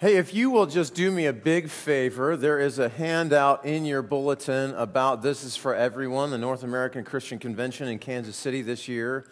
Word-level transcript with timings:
Hey, 0.00 0.16
if 0.16 0.32
you 0.32 0.48
will 0.48 0.64
just 0.64 0.94
do 0.94 1.10
me 1.10 1.26
a 1.26 1.32
big 1.34 1.68
favor, 1.68 2.34
there 2.34 2.58
is 2.58 2.78
a 2.78 2.88
handout 2.88 3.66
in 3.66 3.84
your 3.84 4.00
bulletin 4.00 4.72
about 4.76 5.20
This 5.20 5.44
is 5.44 5.56
for 5.56 5.74
Everyone, 5.74 6.30
the 6.30 6.38
North 6.38 6.62
American 6.62 7.04
Christian 7.04 7.38
Convention 7.38 7.86
in 7.86 7.98
Kansas 7.98 8.34
City 8.34 8.62
this 8.62 8.88
year. 8.88 9.26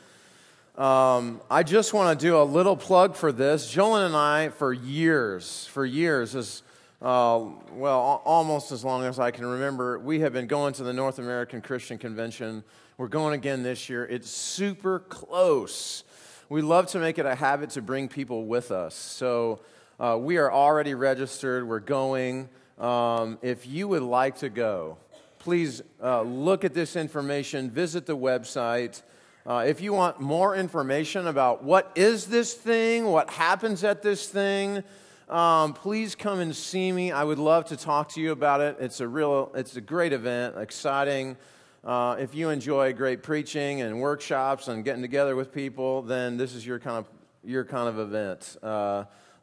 Um, 0.77 1.41
I 1.51 1.63
just 1.63 1.95
want 1.95 2.21
to 2.21 2.23
do 2.23 2.37
a 2.37 2.45
little 2.45 2.77
plug 2.77 3.17
for 3.17 3.33
this. 3.33 3.73
Jolyn 3.73 4.05
and 4.05 4.15
I, 4.15 4.51
for 4.51 4.75
years, 4.75 5.65
for 5.69 5.87
years, 5.87 6.37
as 6.37 6.63
uh, 7.01 7.47
well, 7.73 8.21
almost 8.27 8.71
as 8.71 8.85
long 8.85 9.07
as 9.07 9.19
I 9.19 9.31
can 9.31 9.47
remember, 9.47 9.99
we 9.99 10.21
have 10.21 10.35
been 10.35 10.49
going 10.49 10.75
to 10.75 10.83
the 10.83 10.93
North 10.93 11.19
American 11.19 11.63
Christian 11.63 11.97
Convention. 11.97 12.63
We're 12.99 13.09
going 13.09 13.33
again 13.33 13.63
this 13.63 13.89
year. 13.89 14.05
It's 14.05 14.29
super 14.29 14.99
close. 14.99 16.05
We 16.51 16.61
love 16.61 16.89
to 16.89 16.99
make 16.99 17.17
it 17.17 17.25
a 17.25 17.35
habit 17.35 17.71
to 17.71 17.81
bring 17.81 18.07
people 18.07 18.45
with 18.45 18.71
us. 18.71 18.95
So, 18.95 19.61
uh, 20.01 20.17
we 20.21 20.37
are 20.37 20.51
already 20.51 20.95
registered. 20.95 21.67
We're 21.67 21.81
going. 21.81 22.49
Um, 22.79 23.39
if 23.43 23.67
you 23.67 23.89
would 23.89 24.03
like 24.03 24.39
to 24.39 24.49
go, 24.49 24.99
please 25.41 25.83
uh, 26.03 26.23
look 26.23 26.65
at 26.65 26.73
this 26.73 26.95
information, 26.95 27.71
visit 27.71 28.07
the 28.07 28.17
website. 28.17 29.03
Uh, 29.45 29.65
if 29.67 29.81
you 29.81 29.93
want 29.93 30.21
more 30.21 30.55
information 30.55 31.27
about 31.27 31.65
what 31.65 31.91
is 31.97 32.27
this 32.27 32.55
thing, 32.55 33.07
what 33.07 33.31
happens 33.31 33.83
at 33.83 34.03
this 34.03 34.29
thing, 34.29 34.85
um, 35.29 35.75
please 35.75 36.15
come 36.15 36.39
and 36.39 36.55
see 36.55 36.93
me. 36.93 37.11
I 37.11 37.25
would 37.25 37.39
love 37.39 37.65
to 37.67 37.77
talk 37.77 38.11
to 38.11 38.21
you 38.21 38.31
about 38.31 38.61
it. 38.61 38.77
It's 38.79 39.01
a 39.01 39.09
real, 39.09 39.51
it's 39.55 39.75
a 39.75 39.81
great 39.81 40.13
event, 40.13 40.57
exciting. 40.59 41.37
Uh, 41.83 42.17
if 42.21 42.35
you 42.35 42.51
enjoy 42.51 42.93
great 42.93 43.23
preaching 43.23 43.81
and 43.81 44.01
workshops 44.01 44.69
and 44.69 44.85
getting 44.85 45.03
together 45.03 45.35
with 45.35 45.53
people, 45.53 46.03
then 46.03 46.37
this 46.37 46.55
is 46.55 46.65
your 46.65 46.79
kind 46.79 46.99
of 46.99 47.07
your 47.43 47.65
kind 47.65 47.89
of 47.89 47.99
event. 47.99 48.57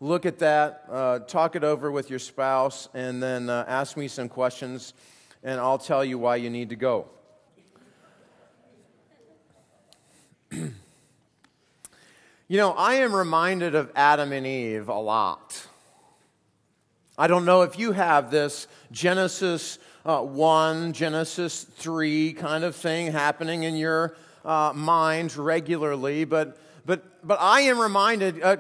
Look 0.02 0.26
at 0.26 0.40
that, 0.40 0.84
uh, 0.92 1.20
talk 1.20 1.56
it 1.56 1.64
over 1.64 1.90
with 1.90 2.10
your 2.10 2.20
spouse, 2.20 2.90
and 2.94 3.24
then 3.24 3.50
uh, 3.50 3.64
ask 3.66 3.96
me 3.96 4.10
some 4.10 4.28
questions, 4.28 4.94
and 5.42 5.58
I'll 5.58 5.78
tell 5.78 6.04
you 6.04 6.18
why 6.18 6.36
you 6.36 6.50
need 6.50 6.70
to 6.70 6.76
go. 6.76 7.06
you 10.52 10.74
know, 12.50 12.72
I 12.72 12.96
am 12.96 13.16
reminded 13.16 13.74
of 13.74 13.90
Adam 13.96 14.34
and 14.34 14.46
Eve 14.46 14.90
a 14.90 15.00
lot. 15.00 15.66
I 17.18 17.28
don't 17.28 17.46
know 17.46 17.62
if 17.62 17.80
you 17.80 17.94
have 17.94 18.30
this 18.30 18.68
Genesis 18.92 19.80
uh, 20.06 20.20
1, 20.20 20.92
Genesis 20.92 21.64
3 21.64 22.34
kind 22.34 22.66
of 22.66 22.76
thing 22.76 23.14
happening 23.14 23.64
in 23.64 23.78
your 23.78 24.18
uh, 24.44 24.74
mind 24.76 25.38
regularly, 25.38 26.26
but, 26.26 26.58
but, 26.86 27.26
but 27.26 27.40
I 27.40 27.62
am 27.62 27.80
reminded 27.80 28.44
uh, 28.44 28.58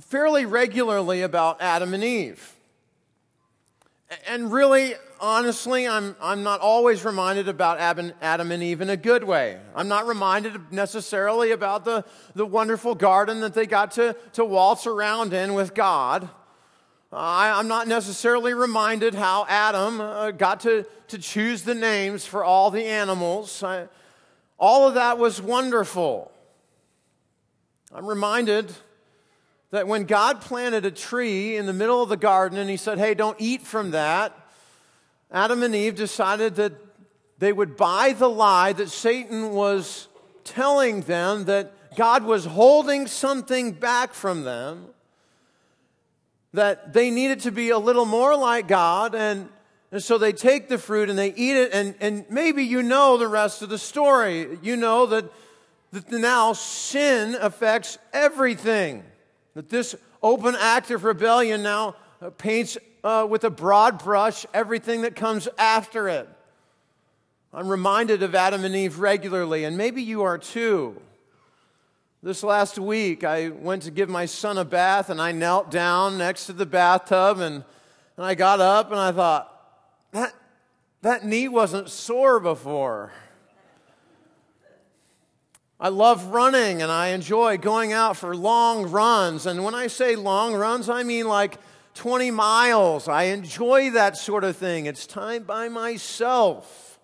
fairly 0.00 0.46
regularly 0.46 1.22
about 1.22 1.60
Adam 1.60 1.94
and 1.94 2.04
Eve. 2.04 2.54
And 4.26 4.52
really, 4.52 4.94
honestly, 5.20 5.88
I'm, 5.88 6.16
I'm 6.20 6.42
not 6.42 6.60
always 6.60 7.04
reminded 7.04 7.48
about 7.48 7.78
Adam 7.78 8.50
and 8.50 8.62
Eve 8.62 8.80
in 8.80 8.90
a 8.90 8.96
good 8.96 9.24
way. 9.24 9.58
I'm 9.74 9.88
not 9.88 10.06
reminded 10.06 10.72
necessarily 10.72 11.52
about 11.52 11.84
the, 11.84 12.04
the 12.34 12.44
wonderful 12.44 12.94
garden 12.94 13.40
that 13.40 13.54
they 13.54 13.66
got 13.66 13.92
to, 13.92 14.16
to 14.34 14.44
waltz 14.44 14.86
around 14.86 15.32
in 15.32 15.54
with 15.54 15.74
God. 15.74 16.28
I, 17.12 17.58
am 17.60 17.68
not 17.68 17.88
necessarily 17.88 18.54
reminded 18.54 19.14
how 19.14 19.46
Adam 19.48 20.00
uh, 20.00 20.30
got 20.30 20.60
to, 20.60 20.86
to 21.08 21.18
choose 21.18 21.62
the 21.62 21.74
names 21.74 22.24
for 22.24 22.42
all 22.42 22.70
the 22.70 22.84
animals. 22.84 23.62
I, 23.62 23.88
all 24.58 24.88
of 24.88 24.94
that 24.94 25.18
was 25.18 25.40
wonderful. 25.40 26.32
I'm 27.94 28.06
reminded 28.06 28.72
that 29.72 29.88
when 29.88 30.04
God 30.04 30.42
planted 30.42 30.84
a 30.84 30.90
tree 30.90 31.56
in 31.56 31.64
the 31.66 31.72
middle 31.72 32.02
of 32.02 32.10
the 32.10 32.16
garden 32.16 32.58
and 32.58 32.70
he 32.70 32.76
said, 32.76 32.98
Hey, 32.98 33.14
don't 33.14 33.36
eat 33.40 33.62
from 33.62 33.90
that, 33.90 34.38
Adam 35.32 35.62
and 35.62 35.74
Eve 35.74 35.96
decided 35.96 36.56
that 36.56 36.74
they 37.38 37.52
would 37.52 37.76
buy 37.76 38.14
the 38.16 38.28
lie 38.28 38.74
that 38.74 38.90
Satan 38.90 39.52
was 39.52 40.08
telling 40.44 41.00
them 41.00 41.46
that 41.46 41.96
God 41.96 42.22
was 42.22 42.44
holding 42.44 43.06
something 43.06 43.72
back 43.72 44.12
from 44.12 44.44
them, 44.44 44.88
that 46.52 46.92
they 46.92 47.10
needed 47.10 47.40
to 47.40 47.50
be 47.50 47.70
a 47.70 47.78
little 47.78 48.04
more 48.04 48.36
like 48.36 48.68
God, 48.68 49.14
and, 49.14 49.48
and 49.90 50.02
so 50.02 50.18
they 50.18 50.32
take 50.32 50.68
the 50.68 50.76
fruit 50.76 51.08
and 51.08 51.18
they 51.18 51.32
eat 51.32 51.56
it, 51.56 51.72
and, 51.72 51.94
and 51.98 52.26
maybe 52.28 52.62
you 52.62 52.82
know 52.82 53.16
the 53.16 53.26
rest 53.26 53.62
of 53.62 53.70
the 53.70 53.78
story. 53.78 54.58
You 54.62 54.76
know 54.76 55.06
that, 55.06 55.24
that 55.92 56.10
now 56.10 56.52
sin 56.52 57.36
affects 57.40 57.96
everything. 58.12 59.02
That 59.54 59.68
this 59.68 59.94
open 60.22 60.54
act 60.58 60.90
of 60.90 61.04
rebellion 61.04 61.62
now 61.62 61.96
paints 62.38 62.78
uh, 63.04 63.26
with 63.28 63.44
a 63.44 63.50
broad 63.50 64.02
brush 64.02 64.46
everything 64.54 65.02
that 65.02 65.16
comes 65.16 65.48
after 65.58 66.08
it. 66.08 66.28
I'm 67.52 67.68
reminded 67.68 68.22
of 68.22 68.34
Adam 68.34 68.64
and 68.64 68.74
Eve 68.74 68.98
regularly, 68.98 69.64
and 69.64 69.76
maybe 69.76 70.02
you 70.02 70.22
are 70.22 70.38
too. 70.38 71.00
This 72.22 72.42
last 72.42 72.78
week, 72.78 73.24
I 73.24 73.48
went 73.48 73.82
to 73.82 73.90
give 73.90 74.08
my 74.08 74.26
son 74.26 74.56
a 74.56 74.64
bath, 74.64 75.10
and 75.10 75.20
I 75.20 75.32
knelt 75.32 75.70
down 75.70 76.16
next 76.16 76.46
to 76.46 76.52
the 76.52 76.64
bathtub, 76.64 77.40
and, 77.40 77.64
and 78.16 78.24
I 78.24 78.34
got 78.34 78.60
up 78.60 78.90
and 78.90 79.00
I 79.00 79.12
thought, 79.12 79.48
that, 80.12 80.32
that 81.02 81.24
knee 81.26 81.48
wasn't 81.48 81.90
sore 81.90 82.38
before. 82.38 83.12
I 85.82 85.88
love 85.88 86.26
running 86.26 86.80
and 86.80 86.92
I 86.92 87.08
enjoy 87.08 87.58
going 87.58 87.92
out 87.92 88.16
for 88.16 88.36
long 88.36 88.88
runs. 88.88 89.46
And 89.46 89.64
when 89.64 89.74
I 89.74 89.88
say 89.88 90.14
long 90.14 90.54
runs, 90.54 90.88
I 90.88 91.02
mean 91.02 91.26
like 91.26 91.58
20 91.94 92.30
miles. 92.30 93.08
I 93.08 93.24
enjoy 93.24 93.90
that 93.90 94.16
sort 94.16 94.44
of 94.44 94.56
thing. 94.56 94.86
It's 94.86 95.08
time 95.08 95.42
by 95.42 95.68
myself. 95.68 97.00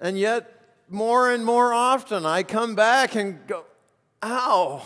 And 0.00 0.18
yet, 0.18 0.50
more 0.88 1.30
and 1.30 1.44
more 1.44 1.72
often, 1.72 2.26
I 2.26 2.42
come 2.42 2.74
back 2.74 3.14
and 3.14 3.38
go, 3.46 3.64
ow, 4.20 4.84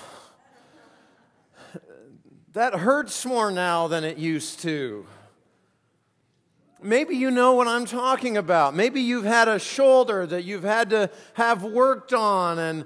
that 2.53 2.75
hurts 2.75 3.25
more 3.25 3.51
now 3.51 3.89
than 3.89 4.05
it 4.05 4.19
used 4.19 4.61
to. 4.61 5.07
Maybe 6.81 7.17
you 7.17 7.33
know 7.33 7.55
what 7.55 7.67
I'm 7.67 7.87
talking 7.87 8.37
about. 8.37 8.75
Maybe 8.75 9.01
you've 9.01 9.25
had 9.25 9.49
a 9.49 9.59
shoulder 9.59 10.27
that 10.27 10.45
you've 10.45 10.63
had 10.63 10.91
to 10.91 11.11
have 11.35 11.65
worked 11.65 12.13
on, 12.13 12.59
and, 12.61 12.85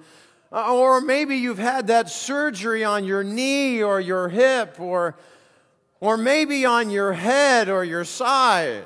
uh, 0.51 0.75
or 0.75 1.03
maybe 1.03 1.37
you've 1.37 1.59
had 1.59 1.89
that 1.89 2.09
surgery 2.09 2.85
on 2.85 3.05
your 3.05 3.23
knee 3.23 3.83
or 3.83 4.01
your 4.01 4.31
hip, 4.31 4.81
or, 4.81 5.17
or 6.01 6.17
maybe 6.17 6.65
on 6.65 6.89
your 6.89 7.13
head 7.13 7.69
or 7.69 7.85
your 7.85 8.05
side. 8.05 8.85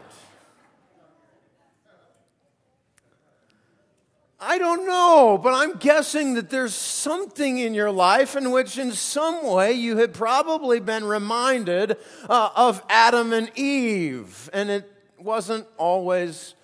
I 4.40 4.58
don't 4.58 4.86
know, 4.86 5.40
but 5.42 5.54
I'm 5.54 5.76
guessing 5.78 6.34
that 6.34 6.50
there's 6.50 6.74
something 6.74 7.58
in 7.58 7.74
your 7.74 7.90
life 7.90 8.36
in 8.36 8.50
which, 8.50 8.76
in 8.76 8.92
some 8.92 9.46
way, 9.46 9.72
you 9.72 9.96
had 9.96 10.12
probably 10.12 10.78
been 10.78 11.04
reminded 11.04 11.96
uh, 12.28 12.50
of 12.54 12.82
Adam 12.90 13.32
and 13.32 13.50
Eve. 13.56 14.50
And 14.52 14.68
it 14.68 14.95
wasn't 15.18 15.66
always 15.76 16.54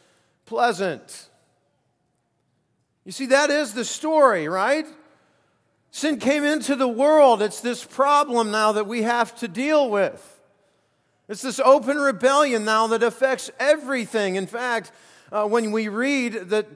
pleasant. 0.47 1.29
You 3.05 3.13
see, 3.13 3.27
that 3.27 3.51
is 3.51 3.75
the 3.75 3.85
story, 3.85 4.49
right? 4.49 4.87
Sin 5.91 6.19
came 6.19 6.45
into 6.45 6.77
the 6.77 6.89
world. 6.89 7.43
It's 7.43 7.61
this 7.61 7.85
problem 7.85 8.51
now 8.51 8.73
that 8.73 8.87
we 8.87 9.03
have 9.03 9.35
to 9.37 9.49
deal 9.49 9.91
with. 9.91 10.41
It's 11.29 11.43
this 11.43 11.61
open 11.61 11.99
rebellion 11.99 12.65
now 12.65 12.89
that 12.89 13.03
affects 13.03 13.51
everything. 13.59 14.37
In 14.37 14.47
fact, 14.47 14.93
uh, 15.31 15.47
when 15.47 15.73
we 15.73 15.89
read 15.89 16.33
that 16.51 16.67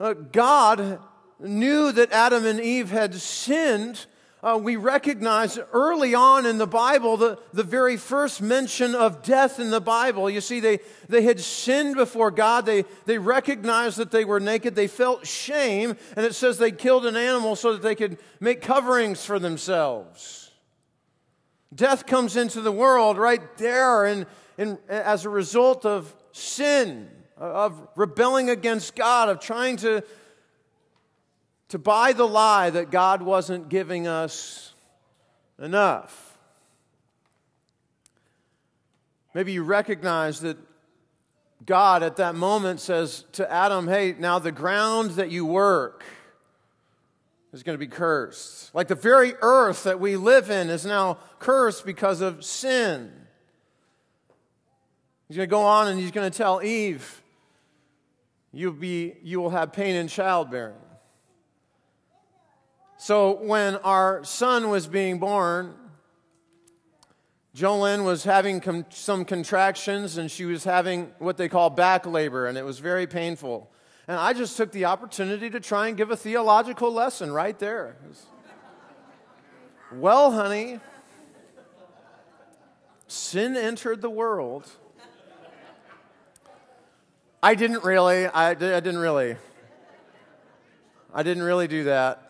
uh, 0.00 0.14
God 0.14 1.00
knew 1.38 1.92
that 1.92 2.12
Adam 2.12 2.46
and 2.46 2.60
Eve 2.60 2.90
had 2.90 3.14
sinned, 3.14 4.06
uh, 4.44 4.58
we 4.58 4.76
recognize 4.76 5.58
early 5.72 6.14
on 6.14 6.44
in 6.44 6.58
the 6.58 6.66
Bible 6.66 7.16
the, 7.16 7.38
the 7.54 7.62
very 7.62 7.96
first 7.96 8.42
mention 8.42 8.94
of 8.94 9.22
death 9.22 9.58
in 9.58 9.70
the 9.70 9.80
Bible. 9.80 10.28
You 10.28 10.42
see, 10.42 10.60
they, 10.60 10.80
they 11.08 11.22
had 11.22 11.40
sinned 11.40 11.96
before 11.96 12.30
God. 12.30 12.66
They, 12.66 12.84
they 13.06 13.16
recognized 13.16 13.96
that 13.96 14.10
they 14.10 14.26
were 14.26 14.40
naked. 14.40 14.74
They 14.74 14.86
felt 14.86 15.26
shame. 15.26 15.96
And 16.14 16.26
it 16.26 16.34
says 16.34 16.58
they 16.58 16.72
killed 16.72 17.06
an 17.06 17.16
animal 17.16 17.56
so 17.56 17.72
that 17.72 17.80
they 17.80 17.94
could 17.94 18.18
make 18.38 18.60
coverings 18.60 19.24
for 19.24 19.38
themselves. 19.38 20.50
Death 21.74 22.04
comes 22.04 22.36
into 22.36 22.60
the 22.60 22.70
world 22.70 23.16
right 23.16 23.56
there 23.56 24.04
and, 24.04 24.26
and 24.58 24.76
as 24.90 25.24
a 25.24 25.30
result 25.30 25.86
of 25.86 26.14
sin, 26.32 27.08
of 27.38 27.88
rebelling 27.96 28.50
against 28.50 28.94
God, 28.94 29.30
of 29.30 29.40
trying 29.40 29.78
to 29.78 30.04
to 31.74 31.78
buy 31.80 32.12
the 32.12 32.24
lie 32.24 32.70
that 32.70 32.92
God 32.92 33.20
wasn't 33.20 33.68
giving 33.68 34.06
us 34.06 34.74
enough. 35.58 36.38
Maybe 39.34 39.50
you 39.50 39.64
recognize 39.64 40.38
that 40.42 40.56
God 41.66 42.04
at 42.04 42.14
that 42.18 42.36
moment 42.36 42.78
says 42.78 43.24
to 43.32 43.52
Adam, 43.52 43.88
Hey, 43.88 44.14
now 44.16 44.38
the 44.38 44.52
ground 44.52 45.16
that 45.16 45.32
you 45.32 45.44
work 45.44 46.04
is 47.52 47.64
going 47.64 47.74
to 47.74 47.84
be 47.84 47.90
cursed. 47.90 48.72
Like 48.72 48.86
the 48.86 48.94
very 48.94 49.34
earth 49.40 49.82
that 49.82 49.98
we 49.98 50.14
live 50.14 50.50
in 50.52 50.70
is 50.70 50.86
now 50.86 51.18
cursed 51.40 51.84
because 51.84 52.20
of 52.20 52.44
sin. 52.44 53.10
He's 55.26 55.36
going 55.36 55.48
to 55.48 55.50
go 55.50 55.62
on 55.62 55.88
and 55.88 55.98
he's 55.98 56.12
going 56.12 56.30
to 56.30 56.38
tell 56.38 56.62
Eve, 56.62 57.20
You'll 58.52 58.74
be, 58.74 59.14
you 59.24 59.40
will 59.40 59.50
have 59.50 59.72
pain 59.72 59.96
in 59.96 60.06
childbearing. 60.06 60.76
So 63.04 63.32
when 63.32 63.76
our 63.76 64.24
son 64.24 64.70
was 64.70 64.86
being 64.86 65.18
born, 65.18 65.74
Jolene 67.54 68.02
was 68.02 68.24
having 68.24 68.62
com- 68.62 68.86
some 68.88 69.26
contractions 69.26 70.16
and 70.16 70.30
she 70.30 70.46
was 70.46 70.64
having 70.64 71.12
what 71.18 71.36
they 71.36 71.50
call 71.50 71.68
back 71.68 72.06
labor, 72.06 72.46
and 72.46 72.56
it 72.56 72.64
was 72.64 72.78
very 72.78 73.06
painful. 73.06 73.70
And 74.08 74.16
I 74.16 74.32
just 74.32 74.56
took 74.56 74.72
the 74.72 74.86
opportunity 74.86 75.50
to 75.50 75.60
try 75.60 75.88
and 75.88 75.98
give 75.98 76.10
a 76.10 76.16
theological 76.16 76.90
lesson 76.90 77.30
right 77.30 77.58
there. 77.58 77.98
well, 79.92 80.32
honey, 80.32 80.80
sin 83.06 83.54
entered 83.54 84.00
the 84.00 84.08
world. 84.08 84.66
I 87.42 87.54
didn't 87.54 87.84
really, 87.84 88.28
I, 88.28 88.52
I 88.52 88.54
didn't 88.54 88.96
really. 88.96 89.36
I 91.12 91.22
didn't 91.22 91.42
really 91.42 91.68
do 91.68 91.84
that. 91.84 92.23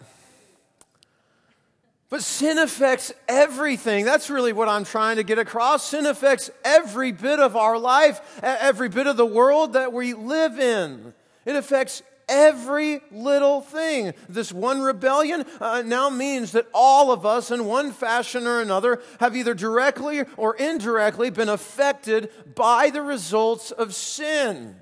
But 2.14 2.22
sin 2.22 2.58
affects 2.58 3.12
everything. 3.26 4.04
That's 4.04 4.30
really 4.30 4.52
what 4.52 4.68
I'm 4.68 4.84
trying 4.84 5.16
to 5.16 5.24
get 5.24 5.40
across. 5.40 5.88
Sin 5.88 6.06
affects 6.06 6.48
every 6.64 7.10
bit 7.10 7.40
of 7.40 7.56
our 7.56 7.76
life, 7.76 8.40
every 8.40 8.88
bit 8.88 9.08
of 9.08 9.16
the 9.16 9.26
world 9.26 9.72
that 9.72 9.92
we 9.92 10.14
live 10.14 10.60
in. 10.60 11.12
It 11.44 11.56
affects 11.56 12.04
every 12.28 13.00
little 13.10 13.62
thing. 13.62 14.14
This 14.28 14.52
one 14.52 14.80
rebellion 14.80 15.44
uh, 15.60 15.82
now 15.84 16.08
means 16.08 16.52
that 16.52 16.68
all 16.72 17.10
of 17.10 17.26
us, 17.26 17.50
in 17.50 17.64
one 17.64 17.90
fashion 17.90 18.46
or 18.46 18.60
another, 18.60 19.02
have 19.18 19.34
either 19.34 19.52
directly 19.52 20.22
or 20.36 20.54
indirectly 20.54 21.30
been 21.30 21.48
affected 21.48 22.30
by 22.54 22.90
the 22.90 23.02
results 23.02 23.72
of 23.72 23.92
sin. 23.92 24.76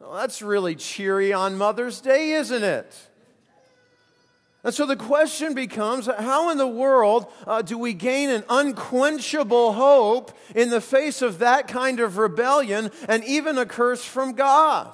Well, 0.00 0.14
that's 0.14 0.40
really 0.40 0.74
cheery 0.74 1.34
on 1.34 1.58
Mother's 1.58 2.00
Day, 2.00 2.30
isn't 2.30 2.64
it? 2.64 2.96
And 4.66 4.74
so 4.74 4.84
the 4.84 4.96
question 4.96 5.54
becomes 5.54 6.06
how 6.06 6.50
in 6.50 6.58
the 6.58 6.66
world 6.66 7.32
uh, 7.46 7.62
do 7.62 7.78
we 7.78 7.94
gain 7.94 8.30
an 8.30 8.42
unquenchable 8.48 9.74
hope 9.74 10.36
in 10.56 10.70
the 10.70 10.80
face 10.80 11.22
of 11.22 11.38
that 11.38 11.68
kind 11.68 12.00
of 12.00 12.18
rebellion 12.18 12.90
and 13.06 13.22
even 13.22 13.58
a 13.58 13.64
curse 13.64 14.04
from 14.04 14.32
God? 14.32 14.90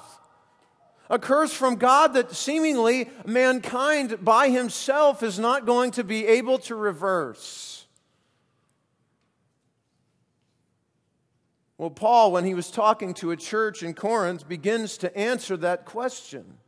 A 1.09 1.17
curse 1.17 1.53
from 1.53 1.77
God 1.77 2.13
that 2.13 2.35
seemingly 2.35 3.09
mankind 3.25 4.23
by 4.23 4.49
himself 4.49 5.23
is 5.23 5.39
not 5.39 5.65
going 5.65 5.89
to 5.93 6.03
be 6.03 6.27
able 6.27 6.59
to 6.59 6.75
reverse. 6.75 7.87
Well, 11.79 11.89
Paul, 11.89 12.31
when 12.31 12.45
he 12.45 12.53
was 12.53 12.69
talking 12.69 13.15
to 13.15 13.31
a 13.31 13.37
church 13.37 13.81
in 13.81 13.95
Corinth, 13.95 14.47
begins 14.47 14.97
to 14.99 15.17
answer 15.17 15.57
that 15.57 15.85
question. 15.85 16.59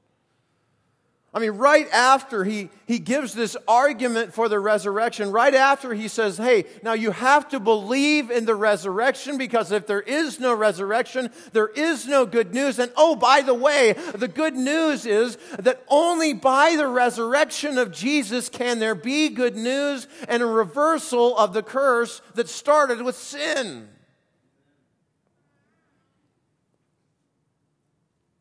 I 1.36 1.40
mean, 1.40 1.52
right 1.52 1.92
after 1.92 2.46
he, 2.46 2.70
he 2.88 2.98
gives 2.98 3.34
this 3.34 3.58
argument 3.68 4.34
for 4.34 4.48
the 4.48 4.58
resurrection, 4.58 5.34
right 5.34 5.54
after 5.54 5.94
he 5.94 6.08
says, 6.08 6.38
hey, 6.38 6.64
now 6.82 6.94
you 6.94 7.12
have 7.12 7.50
to 7.50 7.60
believe 7.60 8.32
in 8.32 8.46
the 8.46 8.56
resurrection 8.56 9.38
because 9.38 9.74
if 9.74 9.86
there 9.86 10.00
is 10.00 10.40
no 10.40 10.54
resurrection, 10.54 11.30
there 11.52 11.68
is 11.68 12.08
no 12.08 12.26
good 12.26 12.54
news. 12.54 12.80
And 12.80 12.90
oh, 12.96 13.18
by 13.18 13.42
the 13.42 13.54
way, 13.54 13.98
the 14.16 14.30
good 14.30 14.56
news 14.56 15.06
is 15.06 15.38
that 15.60 15.84
only 15.90 16.32
by 16.32 16.78
the 16.78 16.88
resurrection 16.88 17.78
of 17.78 17.92
Jesus 17.92 18.48
can 18.48 18.80
there 18.80 18.96
be 18.96 19.28
good 19.28 19.58
news 19.58 20.08
and 20.30 20.42
a 20.42 20.46
reversal 20.46 21.38
of 21.38 21.52
the 21.52 21.64
curse 21.64 22.22
that 22.36 22.48
started 22.48 23.02
with 23.02 23.18
sin. 23.18 23.90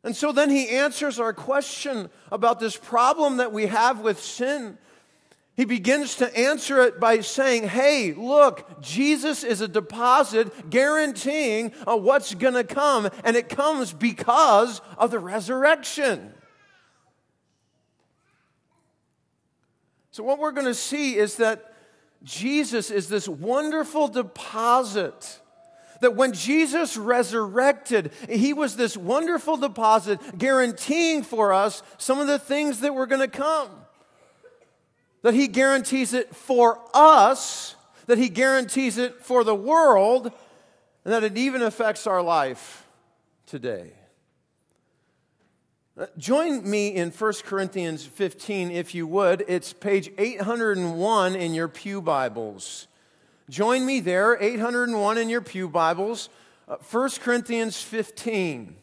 And 0.05 0.15
so 0.15 0.33
then 0.33 0.51
he 0.51 0.69
answers 0.69 1.19
our 1.19 1.33
question 1.33 2.11
about 2.31 2.61
this 2.61 2.77
problem 2.77 3.39
that 3.39 3.53
we 3.53 3.67
have 3.67 4.01
with 4.01 4.21
sin. 4.21 4.77
He 5.57 5.65
begins 5.65 6.17
to 6.17 6.37
answer 6.37 6.83
it 6.83 7.01
by 7.01 7.21
saying, 7.21 7.69
Hey, 7.69 8.13
look, 8.13 8.83
Jesus 8.83 9.43
is 9.43 9.63
a 9.63 9.69
deposit 9.69 10.69
guaranteeing 10.69 11.73
uh, 11.87 11.97
what's 11.97 12.35
going 12.35 12.55
to 12.55 12.65
come, 12.65 13.09
and 13.25 13.35
it 13.35 13.49
comes 13.49 13.93
because 13.93 14.83
of 14.99 15.11
the 15.11 15.19
resurrection. 15.19 16.35
So, 20.11 20.23
what 20.23 20.39
we're 20.39 20.53
going 20.53 20.67
to 20.67 20.75
see 20.75 21.17
is 21.17 21.37
that 21.37 21.73
Jesus 22.23 22.91
is 22.91 23.09
this 23.09 23.27
wonderful 23.27 24.09
deposit 24.09 25.41
that 26.05 26.15
when 26.15 26.35
Jesus 26.35 26.99
resurrected, 26.99 28.13
he 28.29 28.53
was 28.53 28.77
this 28.77 28.95
wonderful 28.95 29.57
deposit 29.57 30.21
guaranteeing 30.37 31.23
for 31.23 31.55
us 31.55 31.83
some 31.97 32.21
of 32.21 32.27
the 32.27 32.39
things 32.39 32.81
that 32.81 32.95
were 32.95 33.07
going 33.07 33.23
to 33.23 33.29
come. 33.29 33.71
That 35.23 35.33
he 35.33 35.49
guarantees 35.49 36.13
it 36.13 36.37
for 36.37 36.79
us, 36.93 37.75
that 38.05 38.19
he 38.19 38.29
guarantees 38.29 38.99
it 38.99 39.25
for 39.25 39.45
the 39.45 39.55
world, 39.55 40.31
and 41.07 41.15
that 41.15 41.25
it 41.25 41.39
even 41.39 41.63
affects 41.63 42.07
our 42.07 42.21
life 42.21 42.87
today. 43.47 43.95
Uh, 45.97 46.05
join 46.19 46.69
me 46.69 46.89
in 46.89 47.11
1 47.13 47.33
Corinthians 47.45 48.05
15, 48.05 48.71
if 48.73 48.95
you 48.95 49.07
would. 49.07 49.43
It's 49.49 49.73
page 49.73 50.11
801 50.19 51.35
in 51.35 51.55
your 51.55 51.69
Pew 51.69 52.03
Bibles. 52.03 52.89
Join 53.51 53.85
me 53.85 54.01
there, 54.01 54.39
801 54.41 55.19
in 55.19 55.29
your 55.29 55.43
Pew 55.43 55.69
Bibles, 55.69 56.31
uh, 56.67 56.77
1 56.77 57.11
Corinthians 57.21 57.81
15. 57.83 58.75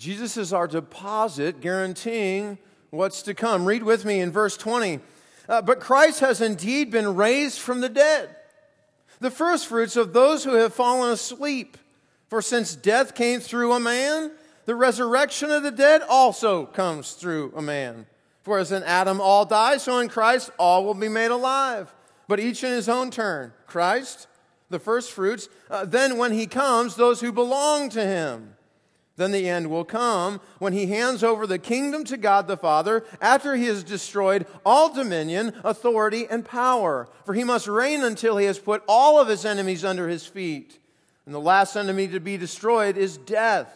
Jesus 0.00 0.38
is 0.38 0.54
our 0.54 0.66
deposit 0.66 1.60
guaranteeing 1.60 2.56
what's 2.88 3.20
to 3.20 3.34
come. 3.34 3.66
Read 3.66 3.82
with 3.82 4.06
me 4.06 4.20
in 4.20 4.32
verse 4.32 4.56
20. 4.56 4.98
Uh, 5.46 5.60
but 5.60 5.78
Christ 5.78 6.20
has 6.20 6.40
indeed 6.40 6.90
been 6.90 7.16
raised 7.16 7.58
from 7.58 7.82
the 7.82 7.90
dead, 7.90 8.34
the 9.20 9.30
firstfruits 9.30 9.96
of 9.96 10.14
those 10.14 10.42
who 10.42 10.54
have 10.54 10.72
fallen 10.72 11.12
asleep. 11.12 11.76
For 12.28 12.40
since 12.40 12.74
death 12.74 13.14
came 13.14 13.40
through 13.40 13.74
a 13.74 13.80
man, 13.80 14.30
the 14.64 14.74
resurrection 14.74 15.50
of 15.50 15.62
the 15.62 15.70
dead 15.70 16.00
also 16.08 16.64
comes 16.64 17.12
through 17.12 17.52
a 17.54 17.60
man. 17.60 18.06
For 18.42 18.58
as 18.58 18.72
in 18.72 18.82
Adam 18.84 19.20
all 19.20 19.44
die, 19.44 19.76
so 19.76 19.98
in 19.98 20.08
Christ 20.08 20.50
all 20.58 20.82
will 20.82 20.94
be 20.94 21.10
made 21.10 21.30
alive, 21.30 21.94
but 22.26 22.40
each 22.40 22.64
in 22.64 22.72
his 22.72 22.88
own 22.88 23.10
turn. 23.10 23.52
Christ, 23.66 24.28
the 24.70 24.78
firstfruits, 24.78 25.50
uh, 25.68 25.84
then 25.84 26.16
when 26.16 26.32
he 26.32 26.46
comes, 26.46 26.96
those 26.96 27.20
who 27.20 27.32
belong 27.32 27.90
to 27.90 28.02
him. 28.02 28.54
Then 29.20 29.32
the 29.32 29.50
end 29.50 29.68
will 29.68 29.84
come 29.84 30.40
when 30.60 30.72
he 30.72 30.86
hands 30.86 31.22
over 31.22 31.46
the 31.46 31.58
kingdom 31.58 32.04
to 32.04 32.16
God 32.16 32.48
the 32.48 32.56
Father 32.56 33.04
after 33.20 33.54
he 33.54 33.66
has 33.66 33.84
destroyed 33.84 34.46
all 34.64 34.94
dominion, 34.94 35.52
authority, 35.62 36.26
and 36.26 36.42
power. 36.42 37.06
For 37.26 37.34
he 37.34 37.44
must 37.44 37.68
reign 37.68 38.02
until 38.02 38.38
he 38.38 38.46
has 38.46 38.58
put 38.58 38.82
all 38.88 39.20
of 39.20 39.28
his 39.28 39.44
enemies 39.44 39.84
under 39.84 40.08
his 40.08 40.24
feet. 40.24 40.78
And 41.26 41.34
the 41.34 41.38
last 41.38 41.76
enemy 41.76 42.08
to 42.08 42.18
be 42.18 42.38
destroyed 42.38 42.96
is 42.96 43.18
death. 43.18 43.70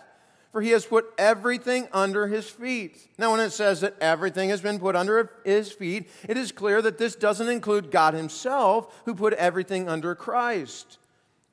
For 0.51 0.63
he 0.63 0.71
has 0.71 0.87
put 0.87 1.13
everything 1.19 1.89
under 1.93 2.27
his 2.27 2.49
feet. 2.49 3.07
Now, 3.19 3.33
when 3.33 3.41
it 3.41 3.51
says 3.51 3.83
that 3.83 3.97
everything 4.01 4.49
has 4.49 4.63
been 4.63 4.79
put 4.79 4.97
under 4.97 5.31
his 5.45 5.71
feet, 5.71 6.09
it 6.27 6.39
is 6.39 6.53
clear 6.53 6.81
that 6.81 6.97
this 6.97 7.17
doesn't 7.17 7.51
include 7.51 7.91
God 7.91 8.15
himself, 8.15 9.03
who 9.05 9.15
put 9.15 9.35
everything 9.35 9.91
under 9.91 10.15
Christ. 10.15 10.97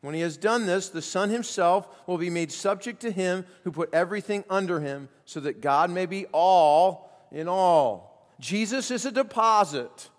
When 0.02 0.16
he 0.16 0.22
has 0.22 0.36
done 0.36 0.66
this, 0.66 0.90
the 0.90 1.02
Son 1.02 1.30
himself 1.30 1.88
will 2.08 2.18
be 2.18 2.32
made 2.32 2.52
subject 2.52 3.02
to 3.02 3.12
him 3.12 3.46
who 3.64 3.72
put 3.72 3.94
everything 3.94 4.44
under 4.50 4.80
him, 4.80 5.10
so 5.26 5.40
that 5.42 5.62
God 5.62 5.92
may 5.92 6.08
be 6.08 6.26
all 6.34 7.10
in 7.32 7.48
all. 7.48 8.34
Jesus 8.40 8.90
is 8.90 9.06
a 9.06 9.12
deposit. 9.12 10.10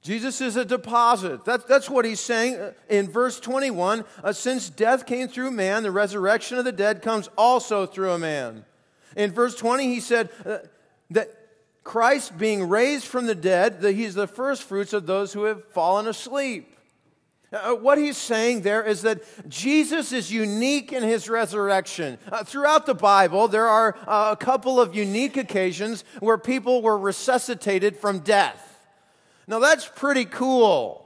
Jesus 0.00 0.40
is 0.40 0.56
a 0.56 0.64
deposit. 0.64 1.44
That, 1.44 1.68
that's 1.68 1.88
what 1.88 2.04
he's 2.04 2.20
saying 2.20 2.58
in 2.88 3.08
verse 3.08 3.38
21. 3.38 4.04
Uh, 4.24 4.32
since 4.32 4.68
death 4.68 5.06
came 5.06 5.28
through 5.28 5.52
man, 5.52 5.84
the 5.84 5.92
resurrection 5.92 6.58
of 6.58 6.64
the 6.64 6.72
dead 6.72 7.02
comes 7.02 7.28
also 7.38 7.86
through 7.86 8.12
a 8.12 8.18
man. 8.18 8.64
In 9.14 9.30
verse 9.30 9.54
20, 9.54 9.86
he 9.86 10.00
said 10.00 10.30
uh, 10.44 10.58
that 11.10 11.30
Christ, 11.84 12.38
being 12.38 12.68
raised 12.68 13.04
from 13.04 13.26
the 13.26 13.34
dead, 13.34 13.80
that 13.82 13.92
he's 13.92 14.14
the 14.14 14.26
first 14.26 14.62
fruits 14.62 14.92
of 14.92 15.06
those 15.06 15.32
who 15.32 15.44
have 15.44 15.64
fallen 15.72 16.08
asleep. 16.08 16.76
Uh, 17.52 17.74
what 17.74 17.98
he's 17.98 18.16
saying 18.16 18.62
there 18.62 18.82
is 18.82 19.02
that 19.02 19.22
Jesus 19.48 20.12
is 20.12 20.32
unique 20.32 20.92
in 20.92 21.02
his 21.02 21.28
resurrection. 21.28 22.18
Uh, 22.30 22.42
throughout 22.42 22.86
the 22.86 22.94
Bible, 22.94 23.46
there 23.46 23.68
are 23.68 23.94
uh, 24.06 24.30
a 24.32 24.36
couple 24.36 24.80
of 24.80 24.94
unique 24.94 25.36
occasions 25.36 26.04
where 26.20 26.38
people 26.38 26.80
were 26.80 26.96
resuscitated 26.96 27.96
from 27.96 28.20
death. 28.20 28.68
Now, 29.46 29.58
that's 29.58 29.86
pretty 29.86 30.24
cool. 30.24 31.02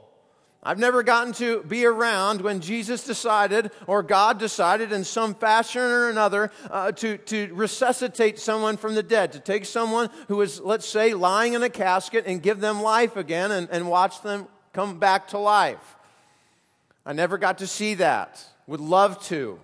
I've 0.63 0.79
never 0.79 1.03
gotten 1.03 1.33
to 1.33 1.63
be 1.63 1.85
around 1.85 2.41
when 2.41 2.61
Jesus 2.61 3.03
decided 3.03 3.71
or 3.85 4.01
God 4.01 4.37
decided 4.37 4.91
in 4.91 5.03
some 5.03 5.35
fashion 5.35 5.81
or 5.81 6.09
another 6.09 6.51
uh, 6.69 6.91
to, 6.93 7.17
to 7.17 7.53
resuscitate 7.53 8.39
someone 8.39 8.77
from 8.77 8.95
the 8.95 9.03
dead, 9.03 9.33
to 9.33 9.39
take 9.39 9.65
someone 9.65 10.09
who 10.27 10.41
is, 10.41 10.59
let's 10.59 10.87
say, 10.87 11.13
lying 11.13 11.53
in 11.53 11.63
a 11.63 11.69
casket 11.69 12.25
and 12.25 12.41
give 12.41 12.59
them 12.59 12.81
life 12.81 13.17
again 13.17 13.51
and, 13.51 13.69
and 13.69 13.89
watch 13.89 14.21
them 14.21 14.47
come 14.73 14.99
back 14.99 15.29
to 15.29 15.37
life. 15.37 15.96
I 17.07 17.13
never 17.13 17.37
got 17.37 17.59
to 17.59 17.67
see 17.67 17.93
that. 17.95 18.43
Would 18.67 18.81
love 18.81 19.23
to. 19.27 19.61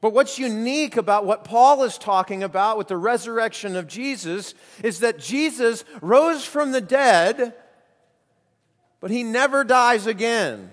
But 0.00 0.12
what's 0.12 0.40
unique 0.40 0.96
about 0.96 1.24
what 1.24 1.44
Paul 1.44 1.84
is 1.84 1.96
talking 1.96 2.42
about 2.42 2.76
with 2.76 2.88
the 2.88 2.96
resurrection 2.96 3.76
of 3.76 3.86
Jesus 3.86 4.54
is 4.82 4.98
that 4.98 5.20
Jesus 5.20 5.84
rose 6.02 6.44
from 6.44 6.72
the 6.72 6.80
dead, 6.80 7.54
but 9.00 9.12
he 9.12 9.22
never 9.22 9.62
dies 9.62 10.08
again. 10.08 10.68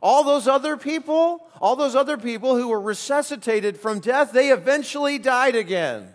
All 0.00 0.22
those 0.22 0.46
other 0.46 0.76
people, 0.76 1.44
all 1.60 1.74
those 1.74 1.96
other 1.96 2.16
people 2.16 2.56
who 2.56 2.68
were 2.68 2.80
resuscitated 2.80 3.76
from 3.76 3.98
death, 3.98 4.32
they 4.32 4.50
eventually 4.50 5.18
died 5.18 5.56
again. 5.56 6.08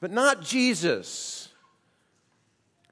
But 0.00 0.12
not 0.12 0.40
Jesus. 0.40 1.43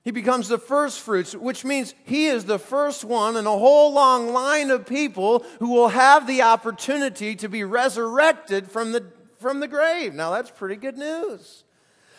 He 0.05 0.11
becomes 0.11 0.49
the 0.49 0.59
first 0.59 1.01
fruits, 1.01 1.35
which 1.35 1.65
means 1.65 1.95
he 2.05 2.27
is 2.27 2.45
the 2.45 2.59
first 2.59 3.05
one 3.05 3.37
in 3.37 3.47
a 3.47 3.51
whole 3.51 3.93
long 3.93 4.33
line 4.33 4.71
of 4.71 4.85
people 4.85 5.45
who 5.61 5.71
will 5.71 5.89
have 5.89 6.27
the 6.27 6.43
opportunity 6.43 7.37
to 7.37 7.49
be 7.49 7.63
resurrected 7.63 8.69
from 8.69 8.91
the, 8.91 9.05
from 9.39 9.61
the 9.61 9.69
grave. 9.69 10.13
Now, 10.13 10.33
that's 10.33 10.51
pretty 10.51 10.77
good 10.77 10.99
news. 10.99 11.63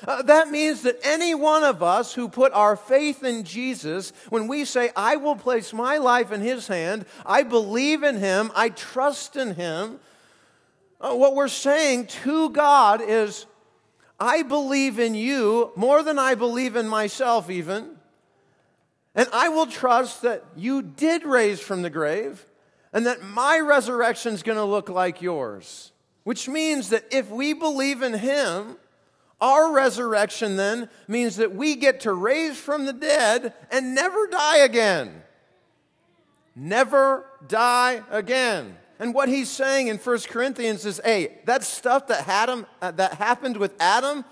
Uh, 0.07 0.21
that 0.21 0.49
means 0.49 0.81
that 0.83 0.99
any 1.03 1.35
one 1.35 1.63
of 1.63 1.83
us 1.83 2.13
who 2.13 2.27
put 2.27 2.53
our 2.53 2.75
faith 2.75 3.23
in 3.23 3.43
Jesus, 3.43 4.11
when 4.29 4.47
we 4.47 4.65
say, 4.65 4.91
I 4.95 5.17
will 5.17 5.35
place 5.35 5.73
my 5.73 5.97
life 5.97 6.31
in 6.31 6.41
his 6.41 6.67
hand, 6.67 7.05
I 7.25 7.43
believe 7.43 8.03
in 8.03 8.17
him, 8.17 8.51
I 8.55 8.69
trust 8.69 9.35
in 9.35 9.55
him, 9.55 9.99
uh, 10.99 11.13
what 11.13 11.35
we're 11.35 11.49
saying 11.49 12.07
to 12.07 12.49
God 12.49 13.01
is, 13.01 13.45
I 14.19 14.43
believe 14.43 14.99
in 14.99 15.15
you 15.15 15.71
more 15.75 16.03
than 16.03 16.19
I 16.19 16.35
believe 16.35 16.75
in 16.75 16.87
myself, 16.87 17.49
even. 17.49 17.97
And 19.15 19.27
I 19.33 19.49
will 19.49 19.67
trust 19.67 20.21
that 20.23 20.43
you 20.55 20.81
did 20.81 21.25
raise 21.25 21.59
from 21.59 21.81
the 21.81 21.89
grave 21.89 22.45
and 22.91 23.05
that 23.05 23.23
my 23.23 23.59
resurrection 23.59 24.33
is 24.33 24.43
going 24.43 24.57
to 24.57 24.63
look 24.63 24.89
like 24.89 25.21
yours. 25.21 25.91
Which 26.23 26.47
means 26.47 26.89
that 26.89 27.05
if 27.11 27.29
we 27.29 27.53
believe 27.53 28.01
in 28.01 28.13
Him, 28.13 28.77
our 29.41 29.73
resurrection 29.73 30.55
then 30.55 30.89
means 31.07 31.35
that 31.35 31.53
we 31.53 31.75
get 31.75 32.01
to 32.01 32.13
raise 32.13 32.57
from 32.57 32.85
the 32.85 32.93
dead 32.93 33.53
and 33.71 33.93
never 33.93 34.27
die 34.27 34.59
again. 34.59 35.21
Never 36.55 37.25
die 37.47 38.03
again. 38.09 38.77
And 38.99 39.13
what 39.13 39.29
he's 39.29 39.49
saying 39.49 39.87
in 39.87 39.97
1 39.97 40.19
Corinthians 40.29 40.85
is, 40.85 41.01
hey, 41.03 41.39
that 41.45 41.63
stuff 41.63 42.07
that, 42.07 42.23
had 42.25 42.49
him, 42.49 42.65
uh, 42.81 42.91
that 42.91 43.15
happened 43.15 43.57
with 43.57 43.73
Adam, 43.79 44.23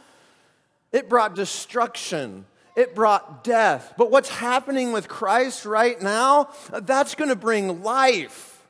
it 0.92 1.10
brought 1.10 1.36
destruction. 1.36 2.46
It 2.76 2.96
brought 2.96 3.44
death. 3.44 3.94
But 3.98 4.12
what's 4.12 4.30
happening 4.30 4.92
with 4.92 5.08
Christ 5.08 5.66
right 5.66 6.02
now, 6.02 6.50
uh, 6.72 6.80
that's 6.80 7.16
going 7.16 7.30
to 7.30 7.36
bring 7.36 7.84
life. 7.84 8.66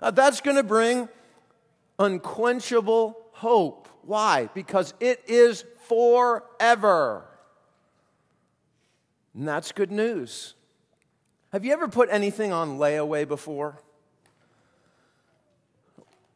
Uh, 0.00 0.10
that's 0.10 0.40
going 0.40 0.56
to 0.56 0.62
bring 0.62 1.08
unquenchable 1.98 3.16
hope. 3.32 3.88
Why? 4.02 4.48
Because 4.54 4.94
it 5.00 5.22
is 5.26 5.64
forever. 5.88 7.24
And 9.34 9.46
that's 9.46 9.72
good 9.72 9.92
news. 9.92 10.54
Have 11.52 11.64
you 11.64 11.72
ever 11.72 11.88
put 11.88 12.08
anything 12.10 12.52
on 12.52 12.78
layaway 12.78 13.26
before? 13.26 13.78